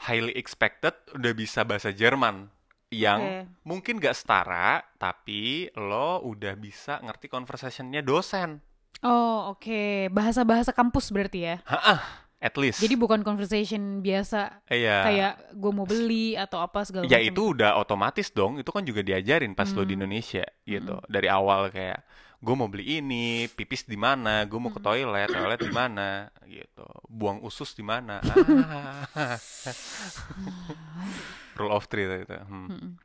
highly 0.06 0.34
expected 0.38 0.94
udah 1.18 1.34
bisa 1.34 1.66
bahasa 1.66 1.90
Jerman 1.90 2.54
yang 2.92 3.20
Oke. 3.20 3.36
mungkin 3.64 3.96
gak 3.98 4.14
setara, 4.14 4.84
tapi 4.96 5.72
lo 5.74 6.20
udah 6.22 6.54
bisa 6.54 7.00
ngerti 7.00 7.26
conversationnya 7.26 8.00
dosen. 8.00 8.60
Oh, 9.00 9.50
oke. 9.50 10.12
Bahasa-bahasa 10.12 10.70
kampus 10.70 11.10
berarti 11.10 11.40
ya. 11.42 11.56
Hah, 11.64 12.04
at 12.38 12.54
least. 12.54 12.78
Jadi 12.78 12.94
bukan 12.94 13.24
conversation 13.24 14.00
biasa 14.00 14.62
Iya. 14.68 14.98
kayak 15.02 15.34
gue 15.56 15.72
mau 15.72 15.88
beli 15.88 16.36
atau 16.36 16.60
apa 16.60 16.84
segala 16.84 17.08
Ya 17.08 17.18
macam. 17.18 17.32
itu 17.32 17.42
udah 17.56 17.72
otomatis 17.76 18.28
dong, 18.30 18.60
itu 18.60 18.70
kan 18.70 18.84
juga 18.84 19.02
diajarin 19.02 19.56
pas 19.56 19.72
lo 19.72 19.82
di 19.82 19.96
Hmm. 19.96 20.04
Indonesia 20.04 20.46
gitu. 20.62 21.00
Dari 21.08 21.26
awal 21.26 21.72
kayak 21.72 22.04
gue 22.42 22.56
mau 22.58 22.66
beli 22.66 22.98
ini, 22.98 23.46
pipis 23.48 23.86
di 23.86 23.94
mana, 23.94 24.42
gue 24.44 24.58
mau 24.58 24.74
ke 24.74 24.82
Hmm. 24.82 24.88
toilet, 24.90 25.30
toilet 25.30 25.62
di 25.62 25.70
mana 25.70 26.10
gitu. 26.44 26.86
Buang 27.06 27.38
usus 27.46 27.72
di 27.72 27.86
mana. 27.86 28.18
Ah. 29.14 29.38
Rule 31.56 31.70
of 31.72 31.86
three 31.86 32.10
itu. 32.10 32.34
Hmm. 32.34 32.98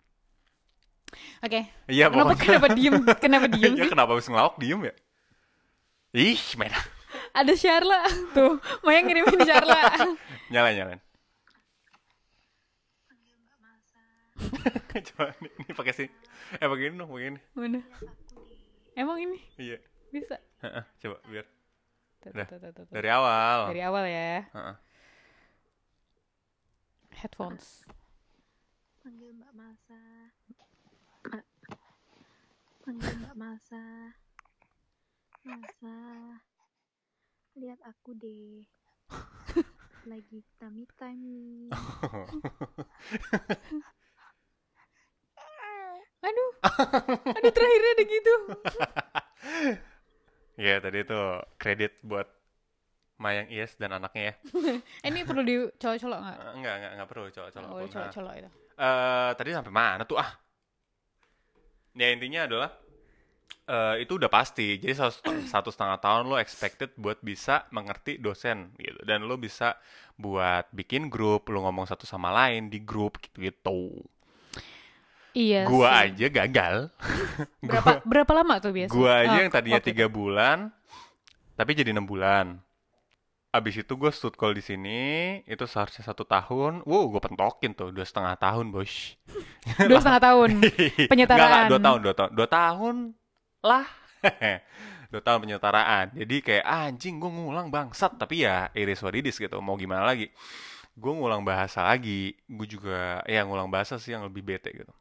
Oke. 1.45 1.69
Iya, 1.87 2.09
Kenapa 2.09 2.33
pokoknya. 2.33 2.41
kenapa 2.43 2.69
diem? 2.73 2.95
Kenapa 3.21 3.47
diem 3.55 3.73
Ya 3.77 3.85
kenapa 3.87 4.11
harus 4.17 4.27
ngelawak 4.27 4.57
diem 4.57 4.81
ya? 4.89 4.95
Ih, 6.17 6.41
main. 6.57 6.73
Ada 7.37 7.53
Sharla 7.53 8.09
tuh. 8.33 8.57
Maya 8.81 9.05
ngirimin 9.05 9.45
Sharla. 9.45 9.81
Nyalain, 10.53 10.77
nyalain. 10.81 11.01
Coba 14.97 15.33
ini, 15.41 15.49
ini 15.61 15.73
pakai 15.77 15.93
sih. 15.93 16.09
Eh 16.57 16.67
pakai 16.67 16.89
ini 16.89 16.97
dong, 16.97 17.13
pakai 17.13 17.29
ini. 17.37 17.41
Mana? 17.53 17.81
Emang 18.97 19.21
ini 19.21 19.37
Iya. 19.61 19.79
bisa? 20.09 20.41
Heeh, 20.65 20.85
Coba 20.99 21.17
biar 21.29 21.47
dari 22.91 23.07
awal. 23.07 23.71
Dari 23.71 23.83
awal 23.85 24.05
ya. 24.09 24.43
Heeh. 24.51 24.77
Headphones. 27.15 27.87
Panggil 29.01 29.31
Mbak 29.31 29.53
Masa. 29.55 30.01
Ah. 31.31 31.45
Panggil 32.83 33.15
Mbak 33.23 33.37
Masa. 33.39 33.85
Masa. 35.47 35.97
Lihat 37.55 37.81
aku 37.87 38.11
deh. 38.17 38.67
Lagi 40.11 40.43
tummy 40.59 40.89
time 40.99 41.23
nih. 41.31 41.71
Aduh. 46.27 46.51
Aduh 47.31 47.53
terakhirnya 47.55 47.91
ada 47.95 48.05
gitu. 48.05 48.35
Iya, 50.57 50.81
tadi 50.81 51.05
itu 51.05 51.21
kredit 51.61 52.01
buat 52.01 52.25
Mayang 53.21 53.53
Ies 53.53 53.77
dan 53.77 53.93
anaknya 53.93 54.33
ya. 54.33 54.35
Ini 55.09 55.29
perlu 55.29 55.45
dicolok-colok 55.45 56.19
nggak? 56.21 56.37
Eh, 56.41 56.53
Enggak, 56.57 56.75
enggak, 56.81 56.91
enggak 56.97 57.09
perlu 57.13 57.25
colok-colok. 57.29 57.69
Oh. 57.69 57.77
Nah, 57.77 57.89
colok-colok 57.93 58.35
itu. 58.41 58.51
eh, 58.77 59.31
tadi 59.37 59.49
sampai 59.53 59.73
mana 59.73 60.03
tuh 60.05 60.17
ah? 60.17 60.31
Ya 61.93 62.09
intinya 62.09 62.49
adalah 62.49 62.71
eh, 63.67 63.95
itu 64.01 64.17
udah 64.17 64.33
pasti. 64.33 64.81
Jadi 64.81 64.93
satu, 64.97 65.29
satu 65.53 65.69
setengah 65.69 66.01
tahun 66.01 66.25
lo 66.25 66.41
expected 66.41 66.97
buat 66.97 67.21
bisa 67.21 67.69
mengerti 67.69 68.17
dosen 68.17 68.73
gitu. 68.81 69.01
Dan 69.05 69.29
lo 69.29 69.37
bisa 69.37 69.77
buat 70.17 70.73
bikin 70.73 71.13
grup, 71.13 71.53
lo 71.53 71.69
ngomong 71.69 71.85
satu 71.85 72.09
sama 72.09 72.33
lain 72.33 72.73
di 72.73 72.81
grup 72.81 73.21
gitu-gitu. 73.21 74.01
Iya 75.37 75.69
Gua 75.69 75.91
sih. 75.93 76.17
aja 76.17 76.27
gagal. 76.33 76.77
Berapa 77.69 78.01
berapa 78.09 78.33
lama 78.33 78.55
tuh 78.65 78.73
biasa? 78.73 78.97
Gua 78.97 79.13
aja 79.21 79.37
Oh, 79.37 79.41
yang 79.45 79.53
tadinya 79.53 79.83
tiga 79.85 80.07
bulan, 80.09 80.73
tapi 81.59 81.77
jadi 81.77 81.93
enam 81.93 82.09
bulan. 82.09 82.57
Abis 83.53 83.81
itu 83.81 83.93
gue 83.97 84.13
stud 84.13 84.37
call 84.37 84.53
di 84.53 84.61
sini, 84.61 85.01
itu 85.49 85.65
seharusnya 85.65 86.05
satu 86.05 86.29
tahun. 86.29 86.85
Wow, 86.85 87.09
gue 87.09 87.21
pentokin 87.25 87.73
tuh 87.73 87.89
dua 87.89 88.05
setengah 88.05 88.37
tahun, 88.37 88.69
bos. 88.69 89.17
Dua 89.81 89.97
setengah 90.03 90.21
tahun. 90.21 90.51
Penyetaraan. 91.09 91.65
Enggak, 91.65 91.73
dua 91.73 91.81
tahun, 91.81 91.99
dua 92.05 92.15
tahun, 92.15 92.31
dua 92.37 92.49
tahun 92.53 92.95
lah. 93.65 93.87
dua 95.13 95.23
tahun 95.25 95.39
penyetaraan. 95.49 96.07
Jadi 96.13 96.37
kayak 96.45 96.65
ah, 96.69 96.85
anjing 96.93 97.17
gue 97.17 97.31
ngulang 97.33 97.73
bangsat, 97.73 98.21
tapi 98.21 98.45
ya 98.45 98.69
iris 98.77 99.01
wadidis 99.01 99.41
gitu. 99.41 99.57
Mau 99.65 99.81
gimana 99.81 100.05
lagi? 100.05 100.29
Gue 100.93 101.13
ngulang 101.17 101.41
bahasa 101.41 101.81
lagi. 101.89 102.37
Gue 102.45 102.69
juga 102.69 103.25
ya 103.25 103.41
ngulang 103.49 103.73
bahasa 103.73 103.97
sih 103.97 104.13
yang 104.13 104.29
lebih 104.29 104.45
bete 104.45 104.69
gitu. 104.69 104.93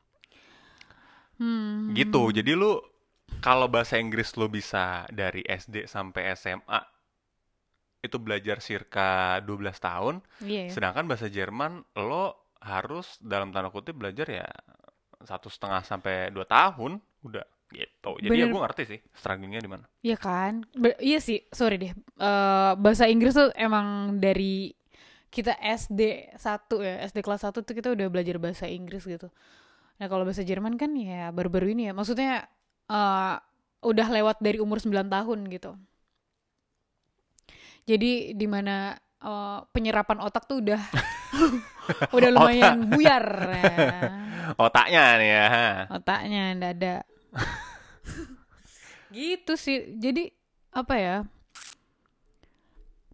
Hmm. 1.36 1.92
Gitu. 1.92 2.22
Jadi 2.32 2.52
lu 2.54 2.80
kalau 3.40 3.68
bahasa 3.68 3.98
Inggris 3.98 4.36
lu 4.36 4.48
bisa 4.48 5.04
dari 5.10 5.42
SD 5.42 5.86
sampai 5.86 6.34
SMA 6.34 6.80
itu 8.00 8.22
belajar 8.22 8.62
circa 8.62 9.42
12 9.42 9.82
tahun, 9.82 10.16
Iya. 10.46 10.70
ya. 10.70 10.72
sedangkan 10.72 11.10
bahasa 11.10 11.26
Jerman 11.26 11.82
lo 11.98 12.54
harus 12.62 13.18
dalam 13.18 13.50
tanda 13.50 13.70
kutip 13.70 13.98
belajar 13.98 14.30
ya 14.30 14.46
satu 15.22 15.50
setengah 15.50 15.82
sampai 15.82 16.30
dua 16.30 16.46
tahun 16.46 17.02
udah 17.26 17.46
gitu. 17.74 18.14
Jadi 18.22 18.30
ya 18.30 18.46
Bener. 18.46 18.54
gue 18.54 18.62
ngerti 18.62 18.84
sih 18.86 19.00
strugglingnya 19.10 19.58
di 19.58 19.70
mana. 19.70 19.86
Iya 20.00 20.18
kan? 20.22 20.62
Ber- 20.72 21.02
iya 21.02 21.18
sih, 21.18 21.42
sorry 21.50 21.82
deh. 21.82 21.92
Eh, 21.98 22.72
bahasa 22.78 23.10
Inggris 23.10 23.34
tuh 23.34 23.50
emang 23.58 24.22
dari 24.22 24.70
kita 25.28 25.58
SD 25.60 26.32
1 26.38 26.78
ya, 26.80 27.02
SD 27.04 27.26
kelas 27.26 27.42
1 27.44 27.66
tuh 27.66 27.74
kita 27.74 27.90
udah 27.92 28.08
belajar 28.08 28.38
bahasa 28.38 28.70
Inggris 28.70 29.02
gitu. 29.04 29.34
Nah, 29.96 30.08
kalau 30.12 30.28
bahasa 30.28 30.44
Jerman 30.44 30.76
kan 30.76 30.92
ya 30.96 31.32
baru-baru 31.32 31.72
ini 31.72 31.90
ya. 31.90 31.94
Maksudnya 31.96 32.46
eh, 32.92 33.36
udah 33.86 34.08
lewat 34.12 34.38
dari 34.44 34.58
umur 34.60 34.82
9 34.82 35.08
tahun 35.08 35.40
gitu. 35.52 35.72
Jadi 37.86 38.34
di 38.34 38.48
mana 38.50 38.98
eh, 39.24 39.60
penyerapan 39.72 40.20
otak 40.20 40.50
tuh 40.50 40.60
udah 40.64 40.82
udah 42.18 42.30
lumayan 42.34 42.90
buyar. 42.92 43.26
ya. 43.56 44.26
Otaknya 44.62 45.18
nih 45.18 45.30
ya. 45.34 45.48
otaknya 45.90 46.42
ndak 46.54 46.72
ada 46.78 46.96
gitu 49.16 49.58
sih 49.58 49.98
jadi 49.98 50.30
apa 50.70 50.96
ya 51.02 51.18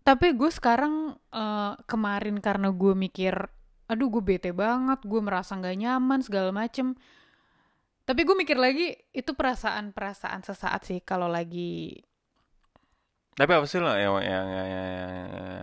tapi 0.02 0.34
gue 0.34 0.52
sekarang 0.52 1.16
eh, 1.32 1.74
kemarin 1.88 2.42
karena 2.42 2.74
gue 2.74 2.94
mikir 2.98 3.48
aduh 3.92 4.08
gue 4.08 4.24
bete 4.24 4.56
banget 4.56 5.04
gue 5.04 5.20
merasa 5.20 5.60
nggak 5.60 5.76
nyaman 5.76 6.20
segala 6.24 6.56
macem 6.56 6.96
tapi 8.08 8.24
gue 8.24 8.36
mikir 8.40 8.56
lagi 8.56 8.96
itu 9.12 9.36
perasaan-perasaan 9.36 10.42
sesaat 10.48 10.88
sih 10.88 11.04
kalau 11.04 11.28
lagi 11.28 12.00
Tapi 13.32 13.52
apa 13.58 13.64
sih 13.64 13.80
lo 13.80 13.92
yang, 13.96 14.20
yang, 14.20 14.48
yang, 14.48 14.68
yang, 14.68 14.90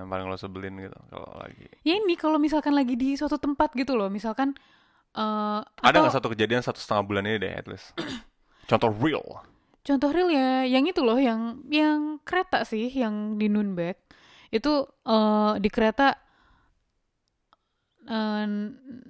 yang 0.00 0.06
paling 0.08 0.26
lo 0.28 0.36
sebelin 0.36 0.76
gitu 0.76 0.98
kalau 1.08 1.30
lagi? 1.40 1.68
ya 1.84 1.96
ini 1.96 2.14
kalau 2.20 2.36
misalkan 2.36 2.76
lagi 2.76 2.96
di 3.00 3.16
suatu 3.16 3.40
tempat 3.40 3.72
gitu 3.72 3.96
loh 3.96 4.12
misalkan 4.12 4.52
eh 5.16 5.60
Ada 5.80 5.88
atau 5.88 6.00
nggak 6.04 6.16
satu 6.20 6.28
kejadian 6.36 6.60
satu 6.60 6.78
setengah 6.80 7.04
bulan 7.08 7.24
ini 7.24 7.36
deh 7.40 7.52
at 7.52 7.64
least? 7.64 7.96
Contoh 8.68 8.92
real. 9.00 9.24
Contoh 9.80 10.12
real 10.12 10.28
ya, 10.28 10.68
yang 10.68 10.84
itu 10.84 11.00
loh, 11.00 11.16
yang 11.16 11.64
yang 11.72 12.20
kereta 12.20 12.60
sih, 12.68 12.92
yang 12.92 13.40
di 13.40 13.48
Nunberg 13.48 13.96
itu 14.52 14.84
eh, 15.08 15.52
di 15.60 15.68
kereta 15.72 16.27
eh, 18.08 18.46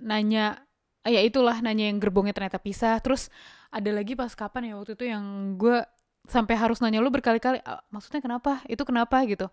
nanya, 0.03 0.59
ah, 1.07 1.11
ya 1.11 1.23
itulah 1.23 1.63
nanya 1.63 1.87
yang 1.89 2.03
gerbongnya 2.03 2.35
ternyata 2.35 2.59
pisah. 2.59 2.99
Terus 2.99 3.31
ada 3.71 3.91
lagi 3.95 4.19
pas 4.19 4.33
kapan 4.35 4.73
ya 4.73 4.75
waktu 4.77 4.99
itu 4.99 5.05
yang 5.07 5.55
gue 5.55 5.81
sampai 6.29 6.55
harus 6.59 6.83
nanya 6.85 7.01
lu 7.01 7.09
berkali-kali, 7.09 7.63
"Ah, 7.65 7.81
maksudnya 7.89 8.21
kenapa? 8.21 8.61
Itu 8.69 8.85
kenapa 8.85 9.23
gitu? 9.25 9.49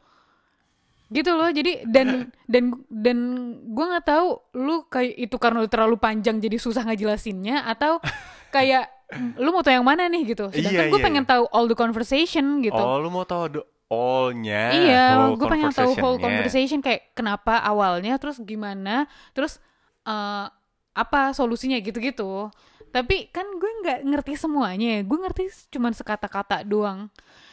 Gitu 1.14 1.32
loh. 1.38 1.50
Jadi 1.54 1.86
dan 1.86 2.08
dan 2.54 2.64
dan 2.90 3.18
gue 3.62 3.86
nggak 3.86 4.06
tahu 4.10 4.28
lu 4.58 4.90
kayak 4.90 5.14
itu 5.30 5.36
karena 5.38 5.62
lu 5.62 5.70
terlalu 5.70 5.96
panjang 6.02 6.42
jadi 6.42 6.58
susah 6.58 6.84
ngejelasinnya 6.90 7.70
atau 7.70 8.02
kayak 8.56 8.90
lu 9.38 9.54
mau 9.54 9.62
tahu 9.62 9.78
yang 9.78 9.86
mana 9.86 10.10
nih 10.10 10.34
gitu. 10.34 10.50
Sedangkan 10.50 10.90
Iya, 10.90 10.92
gue 10.92 11.00
iya, 11.00 11.06
pengen 11.06 11.26
tahu 11.30 11.46
all 11.54 11.70
the 11.70 11.78
conversation 11.78 12.66
gitu. 12.66 12.82
Oh, 12.82 12.98
lu 12.98 13.14
mau 13.14 13.22
tahu 13.22 13.62
all-nya? 13.88 14.64
Iya, 14.72 15.06
gue 15.32 15.48
pengen 15.48 15.70
tahu 15.72 15.92
whole 15.96 16.18
conversation 16.18 16.80
kayak 16.80 17.14
kenapa 17.14 17.60
awalnya, 17.60 18.16
terus 18.16 18.38
gimana, 18.40 19.06
terus 19.32 19.62
eh, 20.04 20.46
apa 20.92 21.22
solusinya 21.32 21.78
gitu-gitu. 21.78 22.50
Tapi 22.90 23.28
kan 23.28 23.46
gue 23.54 23.72
nggak 23.82 24.00
ngerti 24.06 24.34
semuanya, 24.36 25.00
gue 25.00 25.18
ngerti 25.18 25.44
cuman 25.70 25.92
sekata-kata 25.92 26.64
doang. 26.64 27.12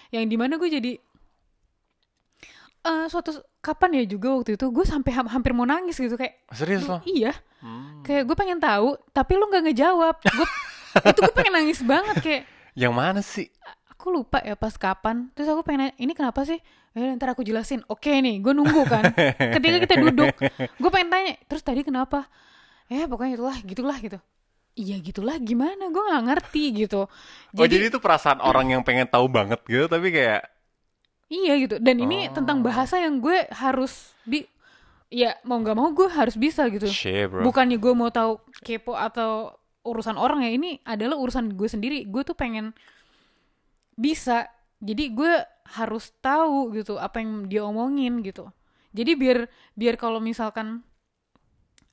Yang 0.08 0.24
di 0.26 0.36
mana 0.36 0.56
gue 0.56 0.68
jadi 0.68 0.92
eh 2.82 3.06
suatu 3.06 3.30
kapan 3.60 4.02
ya 4.02 4.04
juga 4.08 4.34
waktu 4.34 4.58
itu 4.58 4.66
gue 4.68 4.82
sampai 4.82 5.14
ham- 5.14 5.30
hampir 5.30 5.54
mau 5.54 5.62
nangis 5.62 5.94
gitu 5.94 6.18
kayak 6.18 6.42
Serius 6.50 6.82
lo? 6.82 6.98
iya 7.06 7.30
Hmm. 7.62 8.02
kayak 8.02 8.26
gue 8.26 8.34
pengen 8.34 8.58
tahu 8.58 8.98
tapi 9.14 9.38
lu 9.38 9.46
nggak 9.46 9.70
ngejawab 9.70 10.18
gue 10.18 10.48
itu 11.14 11.18
gue 11.22 11.30
pengen 11.32 11.54
nangis 11.54 11.78
banget 11.80 12.16
kayak 12.18 12.42
Yang 12.74 12.90
mana 12.90 13.20
sih? 13.22 13.46
Aku 14.02 14.10
lupa 14.10 14.42
ya 14.42 14.58
pas 14.58 14.74
kapan. 14.74 15.30
Terus 15.38 15.46
aku 15.46 15.62
pengen 15.62 15.94
ini 15.94 16.10
kenapa 16.10 16.42
sih? 16.42 16.58
Ya 16.92 17.14
ntar 17.14 17.30
aku 17.30 17.46
jelasin. 17.46 17.86
Oke 17.86 18.10
nih 18.10 18.42
gue 18.42 18.50
nunggu 18.50 18.82
kan. 18.84 19.14
Ketika 19.54 19.78
kita 19.78 19.94
duduk 20.02 20.34
gue 20.58 20.90
pengen 20.90 21.08
tanya 21.08 21.38
terus 21.46 21.62
tadi 21.62 21.86
kenapa? 21.86 22.26
Ya 22.90 23.06
pokoknya 23.06 23.38
itulah 23.38 23.56
gitulah 23.62 23.96
gitu. 24.02 24.18
Iya 24.74 24.98
gitulah 24.98 25.38
gimana? 25.38 25.86
Gue 25.88 26.02
nggak 26.02 26.24
ngerti 26.26 26.64
gitu. 26.84 27.06
Oh, 27.54 27.66
jadi 27.68 27.86
itu 27.86 28.02
perasaan 28.02 28.42
orang 28.42 28.74
yang 28.74 28.82
pengen 28.82 29.06
tahu 29.06 29.30
banget 29.30 29.62
gitu, 29.64 29.86
tapi 29.86 30.10
kayak 30.10 30.50
iya 31.30 31.54
gitu. 31.62 31.78
Dan 31.78 32.02
ini 32.02 32.26
Oh. 32.28 32.42
tentang 32.42 32.60
bahasa 32.60 32.98
yang 32.98 33.22
gue 33.22 33.46
harus 33.54 34.12
di 34.26 34.44
ya 35.12 35.36
mau 35.44 35.60
nggak 35.60 35.76
mau 35.76 35.92
gue 35.92 36.08
harus 36.08 36.34
bisa 36.34 36.66
gitu. 36.72 36.88
Shit 36.88 37.28
bro. 37.30 37.44
bukannya 37.44 37.76
gue 37.76 37.92
mau 37.92 38.08
tahu 38.08 38.40
kepo 38.64 38.96
atau 38.96 39.52
urusan 39.84 40.16
orang 40.16 40.40
ya 40.44 40.50
ini 40.56 40.80
adalah 40.82 41.20
urusan 41.20 41.52
gue 41.52 41.68
sendiri. 41.68 42.08
Gue 42.08 42.24
tuh 42.24 42.32
pengen 42.32 42.72
bisa. 43.96 44.48
Jadi 44.82 45.14
gue 45.14 45.34
harus 45.78 46.10
tahu 46.18 46.74
gitu 46.74 46.98
apa 46.98 47.22
yang 47.22 47.46
dia 47.46 47.62
omongin 47.62 48.20
gitu. 48.26 48.50
Jadi 48.92 49.16
biar 49.16 49.48
biar 49.78 49.94
kalau 49.96 50.20
misalkan 50.20 50.84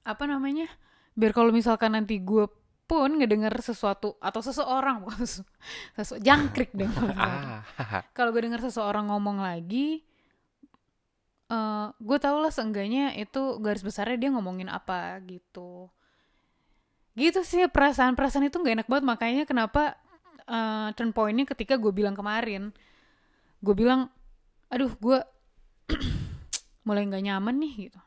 apa 0.03 0.23
namanya 0.25 0.67
biar 1.13 1.31
kalau 1.35 1.53
misalkan 1.53 1.93
nanti 1.93 2.19
gue 2.19 2.49
pun 2.89 3.21
ngedengar 3.21 3.53
sesuatu 3.61 4.17
atau 4.17 4.41
seseorang 4.41 5.05
sesu 5.95 6.15
jangkrik 6.17 6.73
dong 6.73 6.89
Ah, 7.13 7.61
kalau 8.17 8.33
gue 8.33 8.41
dengar 8.41 8.57
seseorang 8.65 9.13
ngomong 9.13 9.37
lagi 9.37 10.01
eh 11.49 11.87
gue 11.97 12.17
tau 12.21 12.37
lah 12.41 12.53
seenggaknya 12.53 13.13
itu 13.17 13.57
garis 13.61 13.81
besarnya 13.85 14.17
dia 14.17 14.29
ngomongin 14.33 14.69
apa 14.69 15.17
gitu. 15.25 15.89
Gitu 17.17 17.41
sih 17.41 17.65
perasaan-perasaan 17.65 18.47
itu 18.47 18.57
nggak 18.61 18.75
enak 18.81 18.87
banget. 18.87 19.05
Makanya 19.05 19.43
kenapa 19.49 19.97
eh 20.49 20.87
turn 20.97 21.13
pointnya 21.13 21.45
ketika 21.45 21.77
gue 21.77 21.93
bilang 21.93 22.17
kemarin 22.17 22.73
gue 23.61 23.75
bilang 23.77 24.09
aduh 24.67 24.89
gue 24.97 25.17
mulai 26.87 27.05
nggak 27.05 27.23
nyaman 27.23 27.55
nih 27.59 27.73
gitu 27.89 27.99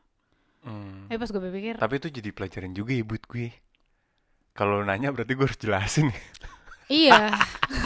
hmm. 0.67 1.07
eh 1.07 1.15
pas 1.15 1.29
gue 1.29 1.41
pikir 1.41 1.75
Tapi 1.79 1.93
itu 1.97 2.07
jadi 2.11 2.29
pelajaran 2.31 2.71
juga 2.71 2.91
ya 2.91 3.03
buat 3.03 3.23
gue. 3.27 3.47
Kalau 4.53 4.85
nanya 4.85 5.09
berarti 5.09 5.33
gue 5.33 5.45
harus 5.47 5.57
jelasin. 5.57 6.07
iya 6.91 7.31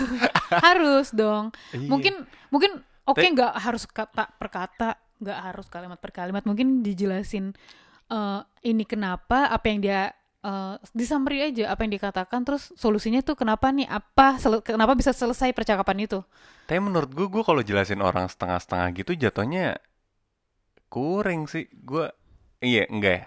harus 0.65 1.13
dong 1.13 1.54
Iya. 1.72 1.86
mungkin 1.88 2.13
mungkin 2.50 2.82
oke 3.06 3.22
Tapi- 3.22 3.34
nggak 3.38 3.54
harus 3.62 3.86
kata 3.86 4.26
per 4.36 4.50
kata 4.50 4.89
nggak 5.22 5.39
harus 5.50 5.65
kalimat 5.70 6.02
per 6.02 6.12
kalimat 6.12 6.43
mungkin 6.43 6.82
dijelasin 6.82 7.54
eh, 8.10 8.41
ini 8.65 8.84
kenapa 8.84 9.48
apa 9.48 9.65
yang 9.70 9.80
dia 9.82 10.12
eh, 10.41 10.76
di 10.91 11.06
summary 11.06 11.39
aja 11.43 11.71
apa 11.71 11.86
yang 11.86 11.93
dikatakan 11.93 12.41
terus 12.43 12.69
solusinya 12.76 13.21
tuh 13.21 13.34
kenapa 13.34 13.69
nih 13.69 13.86
apa 13.86 14.38
kenapa 14.62 14.93
bisa 14.93 15.12
selesai 15.12 15.52
percakapan 15.52 16.06
itu 16.06 16.19
Tapi 16.67 16.80
menurut 16.84 17.08
gue, 17.10 17.28
gue 17.28 17.43
kalau 17.43 17.63
jelasin 17.63 18.04
orang 18.04 18.28
setengah-setengah 18.28 18.88
gitu 18.97 19.12
jatuhnya 19.15 19.80
kurang 20.88 21.47
sih. 21.47 21.67
Gue, 21.71 22.12
iya 22.60 22.84
enggak 22.88 23.13
ya. 23.13 23.23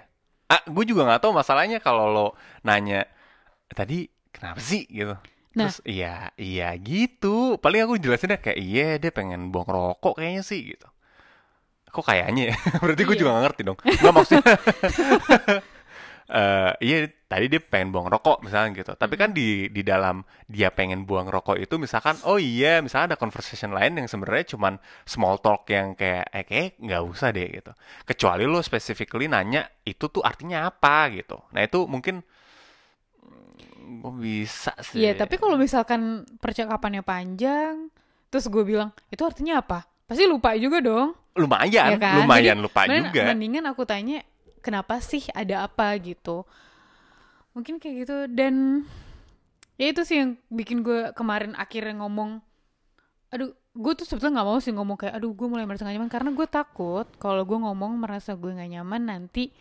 Ah, 0.51 0.63
gue 0.67 0.85
juga 0.85 1.07
nggak 1.07 1.23
tahu 1.23 1.33
masalahnya 1.33 1.79
kalau 1.79 2.11
lo 2.11 2.27
nanya 2.61 3.07
tadi 3.71 4.05
kenapa 4.29 4.61
sih 4.61 4.85
gitu. 4.91 5.15
Nah. 5.57 5.67
Terus 5.71 5.81
iya, 5.87 6.29
iya 6.37 6.69
gitu. 6.77 7.57
Paling 7.57 7.87
aku 7.87 7.95
jelasinnya 7.97 8.39
kayak 8.39 8.59
iya 8.59 8.87
dia 8.99 9.11
pengen 9.11 9.49
buang 9.49 9.67
rokok 9.67 10.21
kayaknya 10.21 10.43
sih 10.43 10.75
gitu. 10.75 10.87
Kok 11.91 12.07
kayaknya 12.07 12.53
ya? 12.53 12.57
Berarti 12.85 13.03
gue 13.03 13.15
Iya. 13.17 13.21
juga 13.25 13.31
gak 13.35 13.45
ngerti 13.49 13.63
dong. 13.67 13.79
Nggak 13.81 14.15
maksudnya. 14.15 14.55
eh 16.31 16.73
iya 16.79 16.99
tadi 17.27 17.51
dia 17.51 17.59
pengen 17.59 17.91
buang 17.91 18.07
rokok 18.07 18.47
misalnya 18.47 18.71
gitu. 18.79 18.95
Tapi 18.95 19.19
kan 19.19 19.35
di 19.35 19.67
di 19.67 19.83
dalam 19.83 20.23
dia 20.47 20.71
pengen 20.71 21.03
buang 21.03 21.27
rokok 21.27 21.59
itu 21.59 21.75
misalkan 21.75 22.15
oh 22.23 22.39
iya 22.39 22.79
misalnya 22.79 23.15
ada 23.15 23.19
conversation 23.19 23.75
lain 23.75 23.99
yang 23.99 24.07
sebenarnya 24.07 24.55
cuman 24.55 24.79
small 25.03 25.43
talk 25.43 25.67
yang 25.67 25.99
kayak 25.99 26.31
eh 26.31 26.47
kayak 26.47 26.79
nggak 26.79 27.03
usah 27.03 27.35
deh 27.35 27.51
gitu. 27.51 27.75
Kecuali 28.07 28.47
lo 28.47 28.63
specifically 28.63 29.27
nanya 29.27 29.67
itu 29.83 30.07
tuh 30.07 30.23
artinya 30.23 30.71
apa 30.71 31.11
gitu. 31.11 31.35
Nah 31.51 31.67
itu 31.67 31.83
mungkin 31.91 32.23
mm, 33.27 33.99
gue 34.07 34.13
bisa 34.23 34.71
sih. 34.87 35.03
Iya 35.03 35.19
tapi 35.19 35.35
kalau 35.35 35.59
misalkan 35.59 36.23
percakapannya 36.39 37.03
panjang 37.03 37.91
terus 38.31 38.47
gue 38.47 38.63
bilang 38.63 38.95
itu 39.11 39.27
artinya 39.27 39.59
apa 39.59 39.83
pasti 40.07 40.23
lupa 40.27 40.55
juga 40.55 40.79
dong 40.79 41.11
lumayan, 41.39 41.95
ya 41.95 41.99
kan? 41.99 42.15
lumayan 42.23 42.59
Jadi, 42.59 42.65
lupa 42.67 42.81
mending- 42.87 43.07
juga. 43.11 43.23
Mendingan 43.35 43.65
aku 43.71 43.83
tanya 43.87 44.19
kenapa 44.61 45.01
sih 45.01 45.25
ada 45.33 45.65
apa 45.65 45.93
gitu. 45.99 46.45
Mungkin 47.53 47.77
kayak 47.77 47.95
gitu 48.07 48.17
dan 48.31 48.85
ya 49.75 49.91
itu 49.91 50.05
sih 50.05 50.21
yang 50.21 50.31
bikin 50.49 50.81
gue 50.81 51.11
kemarin 51.13 51.57
akhirnya 51.57 51.99
ngomong 51.99 52.39
aduh 53.33 53.51
gue 53.71 53.93
tuh 53.95 54.05
sebetulnya 54.05 54.43
nggak 54.43 54.49
mau 54.51 54.59
sih 54.61 54.75
ngomong 54.75 54.97
kayak 54.99 55.15
aduh 55.17 55.31
gue 55.31 55.47
mulai 55.47 55.65
merasa 55.65 55.87
gak 55.87 55.95
nyaman 55.95 56.11
karena 56.11 56.31
gue 56.35 56.47
takut 56.47 57.07
kalau 57.17 57.47
gue 57.47 57.57
ngomong 57.57 57.97
merasa 57.97 58.35
gue 58.35 58.51
nggak 58.51 58.71
nyaman 58.77 59.03
nanti 59.07 59.55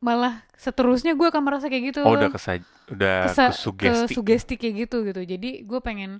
malah 0.00 0.42
seterusnya 0.56 1.12
gue 1.14 1.26
akan 1.26 1.42
merasa 1.44 1.68
kayak 1.68 1.92
gitu 1.94 2.00
Oh 2.02 2.16
udah 2.16 2.30
kesa 2.32 2.58
udah 2.88 3.28
Kesa- 3.30 3.52
kesugesti. 3.52 4.10
ke 4.10 4.14
sugesti 4.16 4.54
kayak 4.56 4.74
gitu 4.88 4.96
gitu 5.04 5.20
jadi 5.22 5.50
gue 5.62 5.80
pengen 5.84 6.18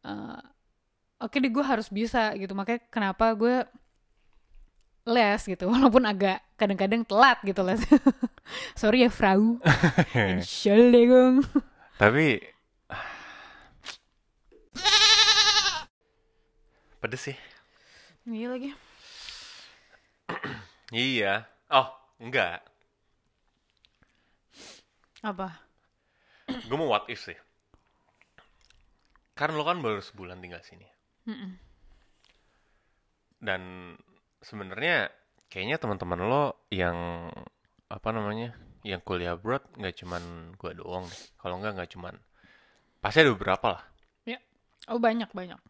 eh, 0.00 0.40
oke 1.18 1.36
deh 1.36 1.50
gue 1.50 1.64
harus 1.64 1.90
bisa 1.90 2.32
gitu 2.38 2.54
makanya 2.54 2.80
kenapa 2.88 3.34
gue 3.34 3.66
les 5.10 5.42
gitu 5.42 5.66
walaupun 5.66 6.06
agak 6.06 6.38
kadang-kadang 6.54 7.02
telat 7.04 7.38
gitu 7.42 7.60
les 7.66 7.82
sorry 8.80 9.02
ya 9.04 9.10
Frau 9.10 9.58
Entschuldigung 10.14 11.42
Tapi 11.98 12.40
pedes 17.00 17.32
sih. 17.32 17.36
iya 18.28 18.48
lagi 18.48 18.70
Iya. 20.90 21.46
Oh, 21.70 21.86
enggak. 22.18 22.66
apa 25.22 25.62
Gue 26.66 26.74
mau 26.74 26.90
what 26.90 27.06
if 27.06 27.22
sih. 27.22 27.38
Karena 29.38 29.54
lo 29.54 29.62
kan 29.62 29.78
baru 29.78 30.02
sebulan 30.02 30.42
tinggal 30.42 30.58
sini. 30.66 30.82
Mm-mm. 31.30 31.50
Dan 33.38 33.62
sebenarnya 34.40 35.12
kayaknya 35.52 35.76
teman-teman 35.76 36.20
lo 36.24 36.44
yang 36.72 37.28
apa 37.90 38.08
namanya? 38.12 38.56
Yang 38.80 39.00
kuliah 39.04 39.36
abroad 39.36 39.64
nggak 39.76 39.94
cuman 40.00 40.56
gue 40.56 40.72
doang 40.80 41.04
deh. 41.04 41.22
Kalau 41.36 41.60
nggak 41.60 41.72
nggak 41.76 41.90
cuman 41.96 42.14
pasti 43.00 43.24
ada 43.24 43.32
beberapa 43.32 43.66
lah. 43.76 43.84
oh 44.88 44.96
banyak 44.96 45.28
banyak 45.30 45.60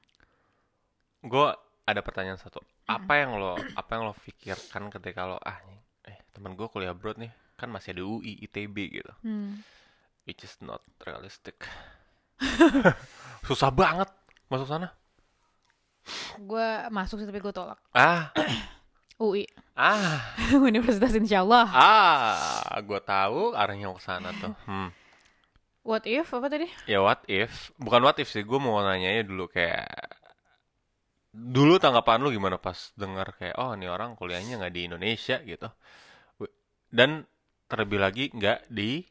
Gue 1.26 1.48
ada 1.84 2.00
pertanyaan 2.00 2.38
satu. 2.38 2.62
Apa 2.86 3.18
yang 3.18 3.36
lo 3.36 3.58
apa 3.74 3.90
yang 3.98 4.06
lo 4.06 4.14
pikirkan 4.14 4.88
ketika 4.94 5.26
lo 5.26 5.36
ah 5.42 5.58
nih, 5.66 5.80
eh 6.06 6.18
teman 6.30 6.54
gue 6.54 6.66
kuliah 6.70 6.94
abroad 6.94 7.18
nih 7.18 7.30
kan 7.58 7.68
masih 7.68 7.92
ada 7.92 8.02
UI 8.06 8.40
ITB 8.46 8.76
gitu. 9.02 9.12
hmm. 9.26 9.60
Which 10.24 10.46
is 10.46 10.54
not 10.62 10.80
realistic. 11.02 11.66
Susah 13.48 13.68
banget 13.74 14.08
masuk 14.48 14.70
sana. 14.70 14.94
Gue 16.40 16.68
masuk 16.88 17.20
sih 17.20 17.28
tapi 17.28 17.36
gue 17.38 17.52
tolak 17.52 17.76
Ah, 17.92 18.32
UI 19.20 19.44
ah, 19.76 20.24
Universitas 20.70 21.12
Insya 21.12 21.44
Allah 21.44 21.68
ah, 21.68 22.80
gue 22.80 23.00
tahu 23.04 23.52
arahnya 23.52 23.92
ke 23.92 24.00
sana 24.00 24.32
tuh. 24.40 24.56
Hmm. 24.64 24.88
what 25.84 26.04
if 26.08 26.32
apa 26.32 26.48
tadi 26.48 26.68
Ya 26.88 27.04
what 27.04 27.20
if? 27.28 27.68
Bukan 27.76 28.00
what 28.00 28.16
if 28.16 28.28
sih, 28.28 28.40
gue 28.40 28.56
mau 28.56 28.80
nanyanya 28.80 29.24
dulu 29.24 29.48
kayak 29.48 29.88
dulu 31.30 31.78
tanggapan 31.78 32.24
lu 32.24 32.34
gimana 32.34 32.58
pas 32.58 32.90
dengar 32.98 33.36
kayak 33.38 33.54
oh 33.54 33.76
ini 33.78 33.86
orang 33.86 34.18
kuliahnya 34.18 34.58
nggak 34.58 34.74
di 34.74 34.82
Indonesia 34.88 35.36
gitu. 35.44 35.68
Dan 36.90 37.22
terlebih 37.70 38.02
lagi 38.02 38.24
nggak 38.34 38.66
di 38.66 39.06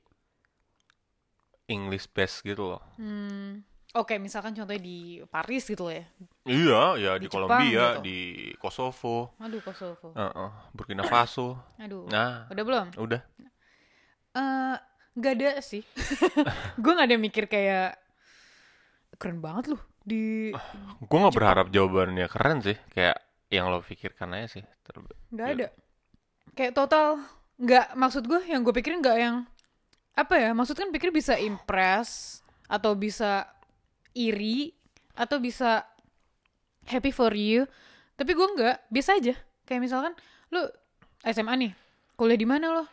English 1.70 2.10
base 2.12 2.42
gitu 2.44 2.76
loh. 2.76 2.84
Hmm. 3.00 3.64
Oke, 3.90 4.22
misalkan 4.22 4.54
contohnya 4.54 4.78
di 4.78 5.00
Paris 5.26 5.66
gitu 5.66 5.90
ya. 5.90 6.06
Iya, 6.46 6.82
ya 6.96 7.12
di, 7.18 7.26
Di 7.26 7.26
Jepang 7.26 7.50
Kolombia, 7.50 7.86
gitu. 7.98 8.06
di 8.06 8.18
Kosovo, 8.56 9.34
Aduh, 9.42 9.62
Kosovo. 9.62 10.14
Heeh, 10.14 10.50
Burkina 10.72 11.02
Faso. 11.04 11.58
Aduh. 11.76 12.06
Nah, 12.06 12.46
Udah 12.48 12.64
belum? 12.64 12.88
udah. 12.96 13.22
Eh, 14.32 14.76
nggak 15.18 15.34
ada 15.36 15.52
sih. 15.60 15.82
gue 16.82 16.92
nggak 16.94 17.10
ada 17.10 17.18
mikir 17.18 17.50
kayak 17.50 17.98
keren 19.18 19.42
banget 19.42 19.74
loh 19.74 19.82
di 20.00 20.54
Gue 21.02 21.18
nggak 21.20 21.34
berharap 21.34 21.68
jawabannya 21.70 22.30
keren 22.30 22.62
sih, 22.62 22.78
kayak 22.94 23.18
yang 23.50 23.74
lo 23.74 23.82
pikirkan 23.82 24.38
aja 24.38 24.62
sih. 24.62 24.64
Ter- 24.86 25.02
nggak 25.34 25.48
Ya. 25.50 25.54
ada. 25.58 25.68
Kayak 26.54 26.74
total 26.78 27.08
nggak 27.58 27.98
maksud 27.98 28.24
gue 28.24 28.42
yang 28.46 28.62
gue 28.62 28.72
pikirin 28.72 29.02
nggak 29.02 29.18
yang 29.18 29.50
apa 30.14 30.38
ya? 30.38 30.54
Maksud 30.54 30.78
kan 30.78 30.94
pikir 30.94 31.10
bisa 31.10 31.34
impress 31.36 32.40
atau 32.70 32.94
bisa 32.94 33.50
iri 34.16 34.74
atau 35.18 35.38
bisa 35.42 35.86
happy 36.88 37.12
for 37.14 37.34
you. 37.36 37.68
Tapi 38.16 38.36
gue 38.36 38.48
nggak, 38.56 38.92
biasa 38.92 39.20
aja. 39.20 39.36
Kayak 39.64 39.82
misalkan 39.86 40.14
lu 40.52 40.66
SMA 41.24 41.54
nih, 41.56 41.72
kuliah 42.16 42.40
di 42.40 42.48
mana 42.48 42.74
lo? 42.74 42.86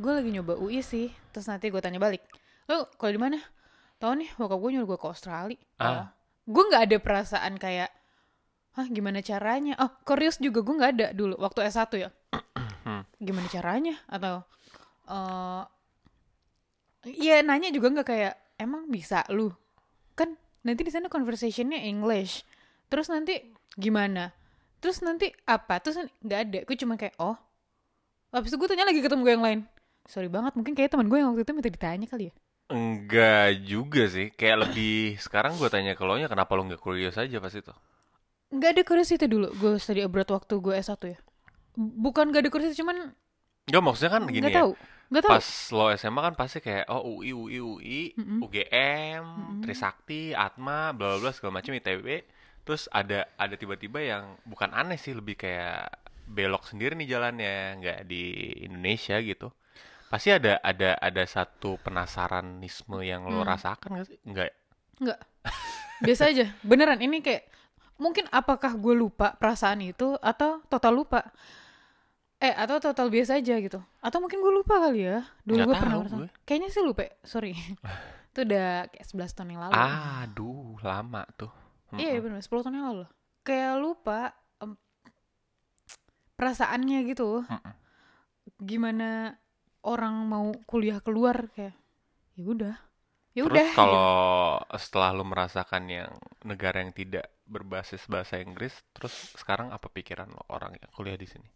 Gue 0.00 0.16
lagi 0.16 0.30
nyoba 0.32 0.56
UI 0.56 0.80
sih. 0.80 1.12
Terus 1.34 1.46
nanti 1.48 1.68
gue 1.68 1.80
tanya 1.82 2.00
balik. 2.00 2.24
Lo 2.70 2.88
kuliah 2.96 3.16
di 3.16 3.22
mana? 3.22 3.38
Tahu 4.00 4.12
nih, 4.16 4.30
bokap 4.40 4.58
gue 4.58 4.70
nyuruh 4.76 4.88
gue 4.96 4.98
ke 4.98 5.06
Australia. 5.08 5.60
Ah. 5.76 6.16
Gue 6.48 6.62
nggak 6.64 6.82
ada 6.88 6.96
perasaan 6.98 7.60
kayak, 7.60 7.92
hah 8.78 8.86
gimana 8.88 9.20
caranya? 9.20 9.76
Oh, 9.76 9.92
Koreus 10.08 10.40
juga 10.40 10.64
gue 10.64 10.74
nggak 10.74 10.92
ada 10.96 11.06
dulu 11.12 11.36
waktu 11.36 11.68
S1 11.68 11.92
ya. 12.00 12.10
Gimana 13.20 13.52
caranya? 13.52 14.00
Atau 14.08 14.48
eh 15.10 15.64
Iya 17.00 17.40
nanya 17.40 17.72
juga 17.72 17.88
nggak 17.88 18.08
kayak 18.08 18.34
emang 18.60 18.92
bisa 18.92 19.24
lu 19.32 19.48
kan 20.12 20.36
nanti 20.66 20.80
di 20.84 20.92
sana 20.92 21.08
conversationnya 21.08 21.80
English. 21.84 22.44
Terus 22.90 23.08
nanti 23.08 23.38
gimana? 23.78 24.34
Terus 24.80 25.04
nanti 25.04 25.30
apa? 25.44 25.78
Terus 25.80 26.08
nggak 26.24 26.40
ada. 26.40 26.58
Gue 26.64 26.76
cuma 26.76 26.96
kayak 26.96 27.16
oh. 27.20 27.36
Habis 28.30 28.54
itu 28.54 28.56
gue 28.62 28.68
tanya 28.70 28.86
lagi 28.86 29.02
ketemu 29.02 29.20
gue 29.26 29.32
yang 29.34 29.44
lain. 29.44 29.60
Sorry 30.08 30.30
banget 30.30 30.56
mungkin 30.56 30.72
kayak 30.72 30.94
teman 30.94 31.06
gue 31.06 31.18
yang 31.20 31.34
waktu 31.34 31.44
itu 31.44 31.52
minta 31.52 31.70
ditanya 31.70 32.06
kali 32.08 32.30
ya? 32.30 32.34
Enggak 32.70 33.48
juga 33.66 34.02
sih. 34.06 34.30
Kayak 34.34 34.70
lebih 34.70 35.18
sekarang 35.18 35.58
gue 35.58 35.68
tanya 35.68 35.92
ke 35.98 36.02
lo 36.06 36.16
nya 36.16 36.30
kenapa 36.30 36.54
lo 36.54 36.64
nggak 36.66 36.80
kuliah 36.80 37.12
saja 37.12 37.42
pas 37.42 37.52
itu? 37.52 37.74
Nggak 38.50 38.70
ada 38.74 38.82
curiosity 38.82 39.26
dulu. 39.26 39.52
Gue 39.58 39.72
study 39.78 40.02
abroad 40.02 40.30
waktu 40.30 40.54
gue 40.58 40.74
S1 40.78 41.02
ya. 41.06 41.18
Bukan 41.78 42.34
gak 42.34 42.42
ada 42.44 42.50
curiosity, 42.50 42.82
cuman 42.82 43.14
Enggak 43.68 43.82
maksudnya 43.86 44.12
kan 44.16 44.22
gini 44.28 44.48
nggak 44.48 44.54
ya. 44.54 44.58
tahu. 44.62 44.70
Nggak 45.10 45.22
tahu. 45.26 45.32
Pas 45.32 45.46
lo 45.76 45.84
SMA 45.94 46.20
kan 46.26 46.34
pasti 46.38 46.58
kayak 46.62 46.84
oh 46.88 47.02
UI 47.18 47.30
UI 47.34 47.58
UI, 47.60 48.00
Mm-mm. 48.18 48.38
UGM, 48.44 49.24
Mm-mm. 49.24 49.60
Trisakti, 49.62 50.34
Atma, 50.34 50.92
bla 50.96 51.18
bla 51.20 51.30
segala 51.34 51.58
macam 51.60 51.72
ITB. 51.74 52.06
Terus 52.66 52.86
ada 52.92 53.26
ada 53.36 53.54
tiba-tiba 53.56 53.98
yang 54.02 54.24
bukan 54.46 54.70
aneh 54.74 54.98
sih 55.00 55.14
lebih 55.16 55.34
kayak 55.38 55.90
belok 56.30 56.62
sendiri 56.70 56.94
nih 56.94 57.08
jalannya, 57.10 57.54
nggak 57.82 57.98
di 58.06 58.22
Indonesia 58.66 59.18
gitu. 59.22 59.50
Pasti 60.10 60.30
ada 60.34 60.58
ada 60.62 60.98
ada 60.98 61.22
satu 61.26 61.78
penasaranisme 61.82 62.98
yang 63.02 63.26
lo 63.30 63.42
Hmm. 63.42 63.46
rasakan 63.46 63.90
nggak 63.98 64.06
sih? 64.10 64.18
Nggak. 64.26 64.50
Nggak. 65.00 65.18
Biasa 66.04 66.22
aja. 66.32 66.46
Beneran 66.64 67.00
ini 67.00 67.20
kayak 67.20 67.44
mungkin 68.00 68.24
apakah 68.32 68.72
gue 68.78 68.94
lupa 68.96 69.36
perasaan 69.36 69.84
itu 69.84 70.16
atau 70.20 70.64
total 70.72 70.94
lupa? 70.96 71.20
Eh 72.40 72.54
atau 72.56 72.80
total 72.80 73.12
biasa 73.12 73.36
aja 73.36 73.54
gitu. 73.60 73.80
Atau 74.00 74.18
mungkin 74.24 74.40
gue 74.40 74.52
lupa 74.52 74.80
kali 74.80 75.04
ya. 75.04 75.20
Dulu 75.44 75.60
gue 75.70 75.76
pernah 75.76 75.96
gue. 76.00 76.28
Kayaknya 76.48 76.68
sih 76.72 76.82
lupa. 76.84 77.04
Sorry. 77.20 77.52
itu 78.30 78.40
udah 78.46 78.88
kayak 78.88 79.06
11 79.06 79.36
tahun 79.36 79.48
yang 79.56 79.62
lalu. 79.68 79.74
Aduh, 79.76 80.78
lama 80.80 81.22
tuh. 81.36 81.52
Iya 81.98 82.22
Mm-mm. 82.22 82.38
bener 82.38 82.40
10 82.40 82.64
tahun 82.64 82.76
yang 82.78 82.86
lalu. 82.94 83.04
Kayak 83.42 83.74
lupa 83.82 84.18
em, 84.62 84.72
perasaannya 86.38 86.98
gitu. 87.10 87.44
Mm-mm. 87.44 87.74
Gimana 88.60 89.36
orang 89.84 90.14
mau 90.28 90.46
kuliah 90.68 91.00
keluar 91.04 91.48
kayak 91.52 91.76
ya 92.36 92.44
udah. 92.46 92.76
Ya 93.36 93.42
Terus 93.46 93.52
udah. 93.52 93.68
gitu. 93.70 93.78
kalau 93.78 94.10
setelah 94.74 95.10
lo 95.14 95.24
merasakan 95.26 95.84
yang 95.86 96.12
negara 96.42 96.82
yang 96.82 96.92
tidak 96.96 97.30
berbasis 97.46 98.02
bahasa 98.10 98.38
Inggris, 98.42 98.74
terus 98.94 99.12
sekarang 99.38 99.70
apa 99.70 99.86
pikiran 99.90 100.30
lo 100.30 100.42
orang 100.50 100.74
yang 100.78 100.90
kuliah 100.94 101.18
di 101.18 101.26
sini? 101.26 101.48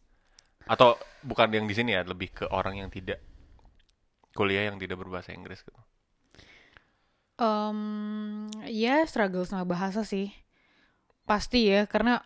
Atau 0.64 0.96
bukan 1.20 1.48
yang 1.52 1.68
di 1.68 1.74
sini 1.76 1.92
ya, 1.96 2.02
lebih 2.04 2.32
ke 2.32 2.44
orang 2.48 2.80
yang 2.80 2.88
tidak 2.88 3.20
kuliah 4.34 4.68
yang 4.68 4.76
tidak 4.82 4.98
berbahasa 4.98 5.30
Inggris 5.30 5.62
gitu. 5.62 5.80
Em, 7.38 8.46
ya 8.66 9.06
struggle 9.06 9.46
sama 9.46 9.62
bahasa 9.66 10.02
sih. 10.02 10.34
Pasti 11.24 11.70
ya 11.70 11.86
karena 11.86 12.20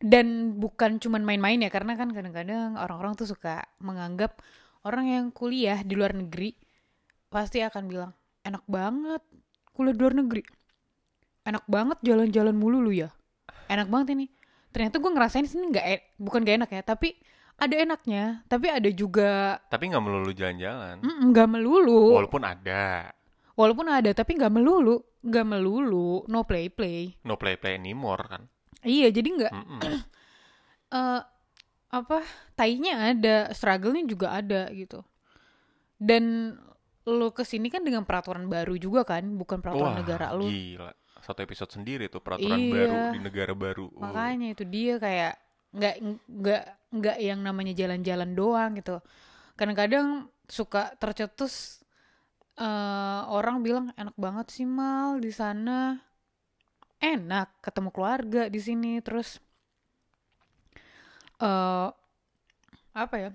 dan 0.00 0.56
bukan 0.56 0.96
cuman 0.96 1.24
main-main 1.24 1.60
ya 1.60 1.68
karena 1.68 1.92
kan 1.92 2.08
kadang-kadang 2.12 2.76
orang-orang 2.80 3.12
tuh 3.20 3.28
suka 3.28 3.68
menganggap 3.84 4.40
orang 4.80 5.12
yang 5.12 5.24
kuliah 5.28 5.84
di 5.84 5.92
luar 5.92 6.16
negeri 6.16 6.56
pasti 7.28 7.60
akan 7.60 7.84
bilang 7.84 8.12
enak 8.48 8.64
banget 8.64 9.20
kuliah 9.76 9.96
di 9.96 10.00
luar 10.00 10.14
negeri. 10.16 10.42
Enak 11.44 11.64
banget 11.68 11.98
jalan-jalan 12.04 12.56
mulu 12.56 12.84
lu 12.84 12.92
ya. 12.92 13.08
Enak 13.68 13.88
banget 13.88 14.16
ini. 14.16 14.26
Ternyata 14.70 15.02
gue 15.02 15.10
ngerasain 15.10 15.46
sini 15.48 15.72
nggak 15.72 15.86
e- 15.88 16.06
bukan 16.20 16.46
gak 16.46 16.56
enak 16.62 16.70
ya 16.70 16.82
tapi 16.84 17.16
ada 17.60 17.74
enaknya 17.76 18.24
tapi 18.46 18.66
ada 18.66 18.88
juga 18.88 19.60
Tapi 19.68 19.84
nggak 19.86 20.00
melulu 20.00 20.32
jalan-jalan. 20.32 20.96
mm, 20.98 21.20
nggak 21.28 21.48
melulu 21.48 22.16
Walaupun 22.16 22.42
ada. 22.42 23.12
walaupun 23.52 23.86
ada 23.86 24.10
tapi 24.10 24.34
nggak 24.34 24.48
melulu 24.50 24.96
nggak 25.20 25.46
melulu 25.46 26.24
no 26.26 26.40
play 26.42 26.66
play 26.66 27.12
No 27.22 27.36
play-play 27.36 27.76
anymore 27.76 28.24
kan. 28.24 28.42
iya 28.80 29.12
jadi 29.12 29.28
nggak 29.28 29.52
Mm-mm. 29.52 29.80
eh 30.90 31.20
apa 31.90 32.18
tainya 32.54 33.12
ada 33.12 33.50
struggle-nya 33.50 34.06
juga 34.06 34.32
ada 34.32 34.70
gitu 34.70 35.02
dan 35.96 36.54
lo 37.02 37.28
ke 37.30 37.42
sini 37.42 37.66
kan 37.66 37.82
dengan 37.82 38.04
peraturan 38.04 38.46
baru 38.46 38.76
juga 38.76 39.02
kan 39.02 39.26
bukan 39.34 39.58
peraturan 39.58 39.92
Wah, 39.92 39.98
negara 39.98 40.32
lo 40.32 40.46
gila. 40.46 40.94
Satu 41.20 41.42
episode 41.42 41.68
sendiri 41.70 42.08
tuh 42.08 42.24
peraturan 42.24 42.56
Iya. 42.56 42.72
baru 42.72 42.96
di 43.12 43.20
negara 43.20 43.52
baru. 43.52 43.92
Uh. 43.92 44.00
makanya 44.00 44.56
itu 44.56 44.64
dia 44.64 44.96
kayak 44.96 45.34
nggak 45.70 45.94
nggak 46.26 46.62
nggak 46.90 47.16
yang 47.22 47.40
namanya 47.46 47.72
jalan-jalan 47.74 48.30
doang 48.34 48.70
gitu. 48.78 48.98
Kadang-kadang 49.54 50.26
suka 50.50 50.94
tercetus 50.98 51.78
eh 52.60 53.22
orang 53.30 53.62
bilang 53.64 53.86
enak 53.96 54.16
banget 54.18 54.46
sih 54.52 54.66
mal 54.68 55.22
di 55.22 55.30
sana. 55.30 55.96
Enak 57.00 57.64
ketemu 57.64 57.88
keluarga 57.94 58.42
di 58.52 58.60
sini 58.60 59.00
terus 59.00 59.40
eh 61.40 61.88
apa 62.90 63.16
ya? 63.16 63.30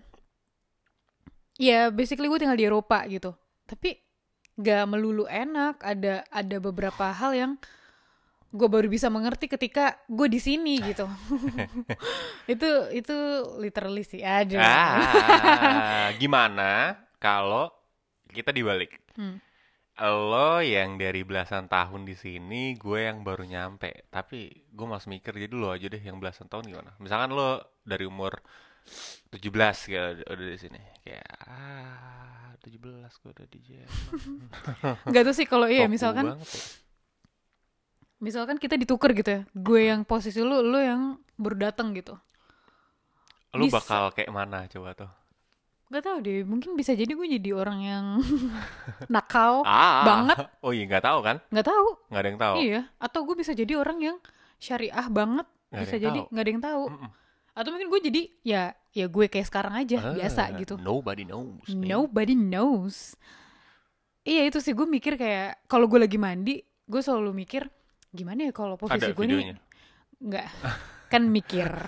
Ya 1.56 1.88
basically 1.88 2.28
gue 2.28 2.40
tinggal 2.40 2.60
di 2.60 2.68
Eropa 2.68 3.08
gitu. 3.08 3.32
Tapi 3.66 3.96
nggak 4.56 4.84
melulu 4.88 5.28
enak 5.28 5.84
ada 5.84 6.24
ada 6.32 6.58
beberapa 6.64 7.12
hal 7.12 7.32
yang 7.36 7.52
gue 8.56 8.68
baru 8.72 8.88
bisa 8.88 9.12
mengerti 9.12 9.52
ketika 9.52 10.00
gue 10.08 10.32
di 10.32 10.40
sini 10.40 10.80
gitu 10.80 11.04
itu 12.54 12.70
itu 12.96 13.18
literally 13.60 14.08
sih 14.08 14.24
ada 14.24 14.58
Ah, 14.58 16.08
gimana 16.22 16.96
kalau 17.20 17.68
kita 18.32 18.52
dibalik? 18.52 18.92
Hmm. 19.16 19.40
Lo 19.96 20.60
yang 20.60 21.00
dari 21.00 21.24
belasan 21.24 21.72
tahun 21.72 22.04
di 22.04 22.20
sini, 22.20 22.76
gue 22.76 23.08
yang 23.08 23.24
baru 23.24 23.48
nyampe. 23.48 24.12
Tapi 24.12 24.68
gue 24.68 24.88
masih 24.88 25.08
mikir 25.08 25.32
jadi 25.32 25.56
lo 25.56 25.72
aja 25.72 25.88
deh 25.88 26.04
yang 26.04 26.20
belasan 26.20 26.52
tahun 26.52 26.68
gimana? 26.68 26.92
Misalkan 27.00 27.32
lo 27.32 27.80
dari 27.88 28.04
umur 28.04 28.36
17 29.32 29.40
gitu 29.88 30.04
udah 30.28 30.46
di 30.52 30.60
sini. 30.60 30.82
Kayak 31.00 31.32
ah 31.48 32.52
17 32.60 32.76
gue 33.08 33.32
udah 33.32 33.48
di 33.48 33.60
Jerman. 33.64 34.12
nggak 35.08 35.24
tuh 35.32 35.36
sih 35.38 35.48
kalau 35.48 35.72
iya 35.72 35.88
misalkan 35.88 36.36
banget 36.36 36.50
ya? 36.52 36.85
Misalkan 38.26 38.58
kita 38.58 38.74
ditukar 38.74 39.14
gitu 39.14 39.30
ya 39.30 39.42
gue 39.48 39.82
yang 39.86 40.02
posisi 40.02 40.42
lu 40.42 40.60
lu 40.60 40.78
yang 40.78 41.02
baru 41.36 41.70
datang 41.70 41.94
gitu 41.94 42.18
Lo 43.54 43.64
bisa. 43.64 43.78
bakal 43.80 44.04
kayak 44.12 44.28
mana 44.30 44.66
coba 44.66 44.92
tuh? 44.94 45.12
nggak 45.86 46.02
tahu 46.02 46.18
deh 46.20 46.42
mungkin 46.42 46.74
bisa 46.74 46.92
jadi 46.92 47.08
gue 47.08 47.28
jadi 47.32 47.50
orang 47.54 47.80
yang 47.80 48.06
nakal 49.08 49.62
Ah, 49.62 50.02
banget. 50.04 50.38
Oh 50.60 50.74
iya 50.74 50.84
nggak 50.84 51.06
tahu 51.06 51.20
kan? 51.22 51.38
nggak 51.48 51.62
tahu 51.64 51.88
Nggak 52.10 52.20
ada 52.20 52.28
yang 52.28 52.42
tahu. 52.42 52.56
iya 52.58 52.82
atau 52.98 53.20
gue 53.22 53.36
bisa 53.36 53.52
jadi 53.54 53.74
orang 53.76 53.98
yang 54.02 54.18
syariah 54.58 55.08
banget 55.08 55.46
ada 55.70 55.80
bisa 55.80 55.96
jadi 55.96 56.20
tahu. 56.20 56.30
nggak 56.34 56.44
ada 56.44 56.52
yang 56.52 56.64
tahu 56.64 56.84
atau 57.56 57.70
mungkin 57.70 57.88
gue 57.88 58.02
jadi 58.04 58.22
ya 58.42 58.64
ya 58.92 59.06
gue 59.06 59.26
kayak 59.30 59.46
sekarang 59.46 59.74
aja 59.78 59.98
Ah, 60.02 60.12
biasa 60.12 60.42
gitu 60.58 60.76
Nobody 60.76 61.24
knows. 61.24 61.64
nobody 61.70 62.34
knows 62.34 63.14
iya 64.22 64.42
itu 64.44 64.58
sih 64.58 64.74
gue 64.74 64.84
mikir 64.84 65.16
kayak 65.16 65.64
kalau 65.66 65.86
gue 65.86 66.02
lagi 66.02 66.18
mandi 66.18 66.60
gue 66.60 67.00
selalu 67.00 67.32
mikir 67.38 67.70
gimana 68.16 68.48
ya 68.48 68.52
kalau 68.52 68.76
posisi 68.76 69.12
gue 69.12 69.26
nih 69.26 69.54
nggak 70.18 70.48
kan 71.06 71.24
mikir 71.28 71.70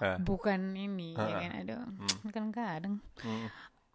Ah. 0.00 0.16
bukan 0.16 0.72
ini 0.72 1.12
ya 1.12 1.28
Ah. 1.28 1.38
kan 1.38 1.52
ada 1.54 1.74
Hmm. 1.84 2.30
kan 2.30 2.44
kadang 2.48 2.94
Mm. 3.20 3.48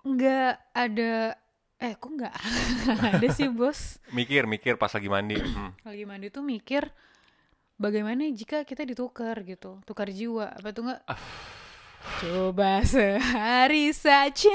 nggak 0.07 0.53
ada 0.71 1.33
eh 1.75 1.93
kok 1.93 2.11
nggak 2.11 2.33
ada 3.11 3.27
sih 3.27 3.49
bos 3.49 3.97
Mikir, 4.09 4.45
mikir 4.45 4.77
pas 4.77 4.87
lagi 4.87 5.09
mandi. 5.09 5.33
Hmm. 5.35 5.73
lagi 5.89 6.05
mandi 6.05 6.29
tuh 6.29 6.39
mikir 6.39 6.93
bagaimana 7.75 8.21
jika 8.29 8.63
kita 8.63 8.85
ditukar 8.85 9.41
gitu 9.41 9.81
tukar 9.81 10.07
jiwa 10.07 10.53
apa 10.53 10.69
tuh 10.71 10.83
nggak 10.85 11.01
Ah. 11.05 11.17
coba 12.21 12.85
sehari 12.85 13.89
saja 13.89 14.53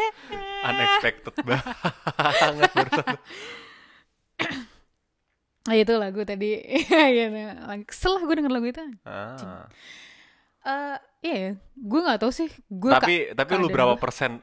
Unexpected 0.62 1.34
banget 1.51 2.70
barusan. 5.71 5.79
ah 5.79 5.85
itu 5.87 5.95
lagu 5.95 6.21
tadi 6.23 6.51
gitu 7.16 7.39
Lagi- 7.62 7.87
kesel 7.87 8.12
lah 8.12 8.23
gue 8.23 8.35
denger 8.35 8.53
lagu 8.53 8.66
itu 8.66 8.83
Ah. 9.05 9.64
eh 10.61 10.97
iya 11.23 11.55
gue 11.73 12.01
nggak 12.03 12.18
tahu 12.18 12.29
sih 12.31 12.51
gue 12.66 12.91
Tapi 12.91 13.14
tapi 13.33 13.53
lu 13.55 13.68
berapa 13.68 13.95
gua. 13.95 14.01
persen 14.01 14.43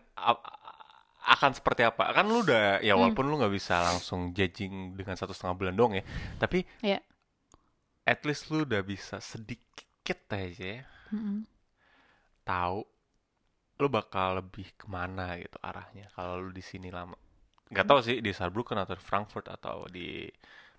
akan 1.27 1.51
seperti 1.51 1.83
apa? 1.83 2.07
Kan 2.09 2.25
lu 2.25 2.39
udah 2.39 2.79
ya 2.79 2.95
Hmm. 2.95 3.03
walaupun 3.03 3.27
lu 3.27 3.35
nggak 3.35 3.51
bisa 3.51 3.83
langsung 3.83 4.31
judging 4.31 4.95
dengan 4.95 5.13
satu 5.13 5.35
setengah 5.35 5.55
bulan 5.55 5.75
dong 5.75 5.91
ya, 5.91 6.03
tapi 6.37 6.63
Iya. 6.79 7.03
at 8.01 8.23
least 8.23 8.47
lu 8.47 8.63
udah 8.63 8.79
bisa 8.79 9.19
sedikit 9.19 9.83
aja 10.31 10.79
ya, 10.79 10.83
tahu 12.43 12.79
lu 13.77 13.87
bakal 13.87 14.39
lebih 14.39 14.71
ke 14.73 14.87
mana 14.87 15.35
gitu 15.35 15.59
arahnya 15.59 16.09
kalau 16.11 16.39
lu 16.39 16.49
di 16.49 16.63
sini 16.63 16.89
lama. 16.89 17.13
Nggak 17.67 17.85
tahu 17.85 17.99
sih 17.99 18.17
di 18.17 18.31
Saarbrücken 18.31 18.79
atau 18.79 18.95
di 18.95 19.03
Frankfurt 19.03 19.51
atau 19.51 19.83
di 19.85 20.25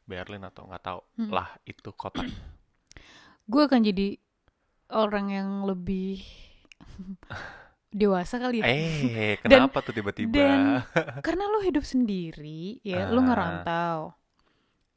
Berlin 0.09 0.41
atau 0.43 0.65
nggak 0.65 0.83
tahu 0.83 1.01
Hmm. 1.21 1.31
lah 1.31 1.49
itu 1.63 1.93
kota. 1.93 2.25
gue 3.53 3.63
akan 3.63 3.81
jadi 3.81 4.17
orang 4.91 5.27
yang 5.31 5.49
lebih 5.63 6.25
dewasa 7.91 8.37
kali 8.37 8.61
ya 8.61 8.67
eh, 8.67 9.37
Dan- 9.45 9.69
kenapa 9.69 9.81
tuh 9.81 9.93
tiba-tiba? 9.93 10.33
dan- 10.33 10.85
karena 11.27 11.45
lo 11.47 11.61
hidup 11.61 11.85
sendiri 11.85 12.81
ya 12.83 13.09
lo 13.09 13.21
Ah. 13.21 13.25
ngerantau 13.25 13.99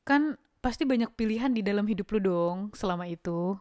kan 0.04 0.36
pasti 0.60 0.84
banyak 0.84 1.12
pilihan 1.12 1.50
di 1.50 1.62
dalam 1.62 1.88
hidup 1.88 2.08
lo 2.12 2.20
dong 2.20 2.58
selama 2.72 3.08
itu 3.08 3.56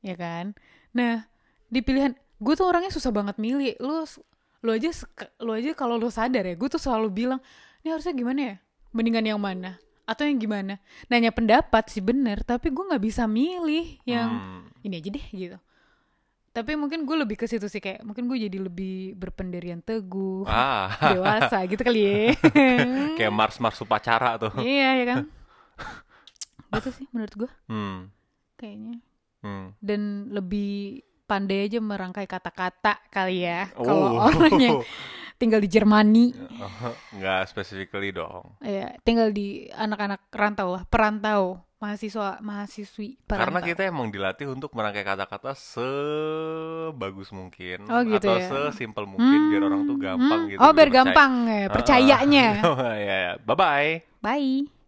ya 0.00 0.16
kan 0.16 0.56
nah 0.90 1.28
di 1.68 1.80
pilihan 1.80 2.12
gue 2.36 2.54
tuh 2.54 2.66
orangnya 2.66 2.90
susah 2.90 3.12
banget 3.12 3.36
milih 3.36 3.76
lo 3.78 4.08
lo 4.60 4.70
aja 4.72 4.90
lo 5.38 5.52
aja 5.52 5.70
kalau 5.72 5.96
lo 5.96 6.08
sadar 6.08 6.42
ya 6.42 6.56
gue 6.56 6.68
tuh 6.68 6.80
selalu 6.80 7.08
bilang 7.10 7.40
ini 7.80 7.92
harusnya 7.92 8.12
gimana 8.12 8.40
ya 8.40 8.54
mendingan 8.90 9.26
yang 9.26 9.40
mana 9.40 9.76
atau 10.10 10.24
yang 10.24 10.36
gimana 10.36 10.82
nanya 11.06 11.30
pendapat 11.30 11.86
sih 11.86 12.00
bener 12.00 12.42
tapi 12.42 12.68
gue 12.68 12.82
nggak 12.84 12.98
bisa 13.00 13.24
milih 13.24 14.02
yang 14.04 14.30
Hmm. 14.32 14.62
ini 14.82 14.94
aja 14.96 15.08
deh 15.08 15.26
gitu 15.30 15.58
tapi 16.50 16.74
mungkin 16.74 17.06
gue 17.06 17.14
lebih 17.16 17.36
ke 17.36 17.46
situ 17.46 17.64
sih 17.64 17.78
kayak 17.78 18.02
mungkin 18.02 18.26
gue 18.26 18.34
jadi 18.40 18.58
lebih 18.58 19.14
berpendirian 19.14 19.78
teguh 19.80 20.42
Ah, 20.44 20.90
dewasa 21.14 21.62
gitu 21.64 21.78
kali 21.78 22.00
ya 22.02 22.34
kayak 23.16 23.30
Mars 23.30 23.56
Mars 23.56 23.78
upacara 23.78 24.34
tuh. 24.36 24.50
iya 24.58 24.98
ya 24.98 25.04
kan 25.06 25.18
gitu 26.72 26.90
sih 26.92 27.06
menurut 27.10 27.34
gue 27.36 27.50
Hmm. 27.66 28.10
kayaknya 28.56 28.98
Hmm. 29.40 29.72
dan 29.78 30.00
lebih 30.28 31.00
pandai 31.24 31.64
aja 31.64 31.78
merangkai 31.78 32.26
kata-kata 32.26 32.98
kali 33.06 33.40
ya 33.40 33.70
kalau 33.72 34.18
Oh. 34.18 34.26
orangnya 34.26 34.82
tinggal 35.40 35.58
di 35.58 35.66
Jermani 35.66 36.36
Nggak 37.16 37.48
specifically 37.48 38.12
dong. 38.12 38.60
ya 38.60 38.92
tinggal 39.00 39.32
di 39.32 39.64
anak-anak 39.66 40.28
rantau 40.30 40.68
lah 40.70 40.84
perantau 40.84 41.42
mahasiswa 41.76 42.36
mahasiswi 42.38 43.16
perantau 43.18 43.40
Karena 43.48 43.60
kita 43.64 43.82
emang 43.82 44.12
dilatih 44.12 44.46
untuk 44.46 44.68
merangkai 44.70 45.00
kata-kata 45.00 45.56
sebagus 45.56 47.30
mungkin 47.30 47.88
Oh, 47.88 48.04
gitu 48.04 48.28
atau 48.28 48.36
ya. 48.36 48.68
sesimpel 48.68 49.08
mungkin 49.08 49.48
biar 49.48 49.62
orang 49.64 49.82
tuh 49.84 49.96
gampang 49.96 50.40
Hmm, 50.42 50.50
gitu. 50.50 50.60
oh 50.60 50.70
biar 50.70 50.86
percaya. 50.86 50.98
gampang 51.00 51.32
ya 51.48 51.66
percayanya 51.74 52.46
ya, 53.00 53.16
ya. 53.24 53.32
Bye 53.40 53.56
bye. 53.56 53.90
bye 54.20 54.79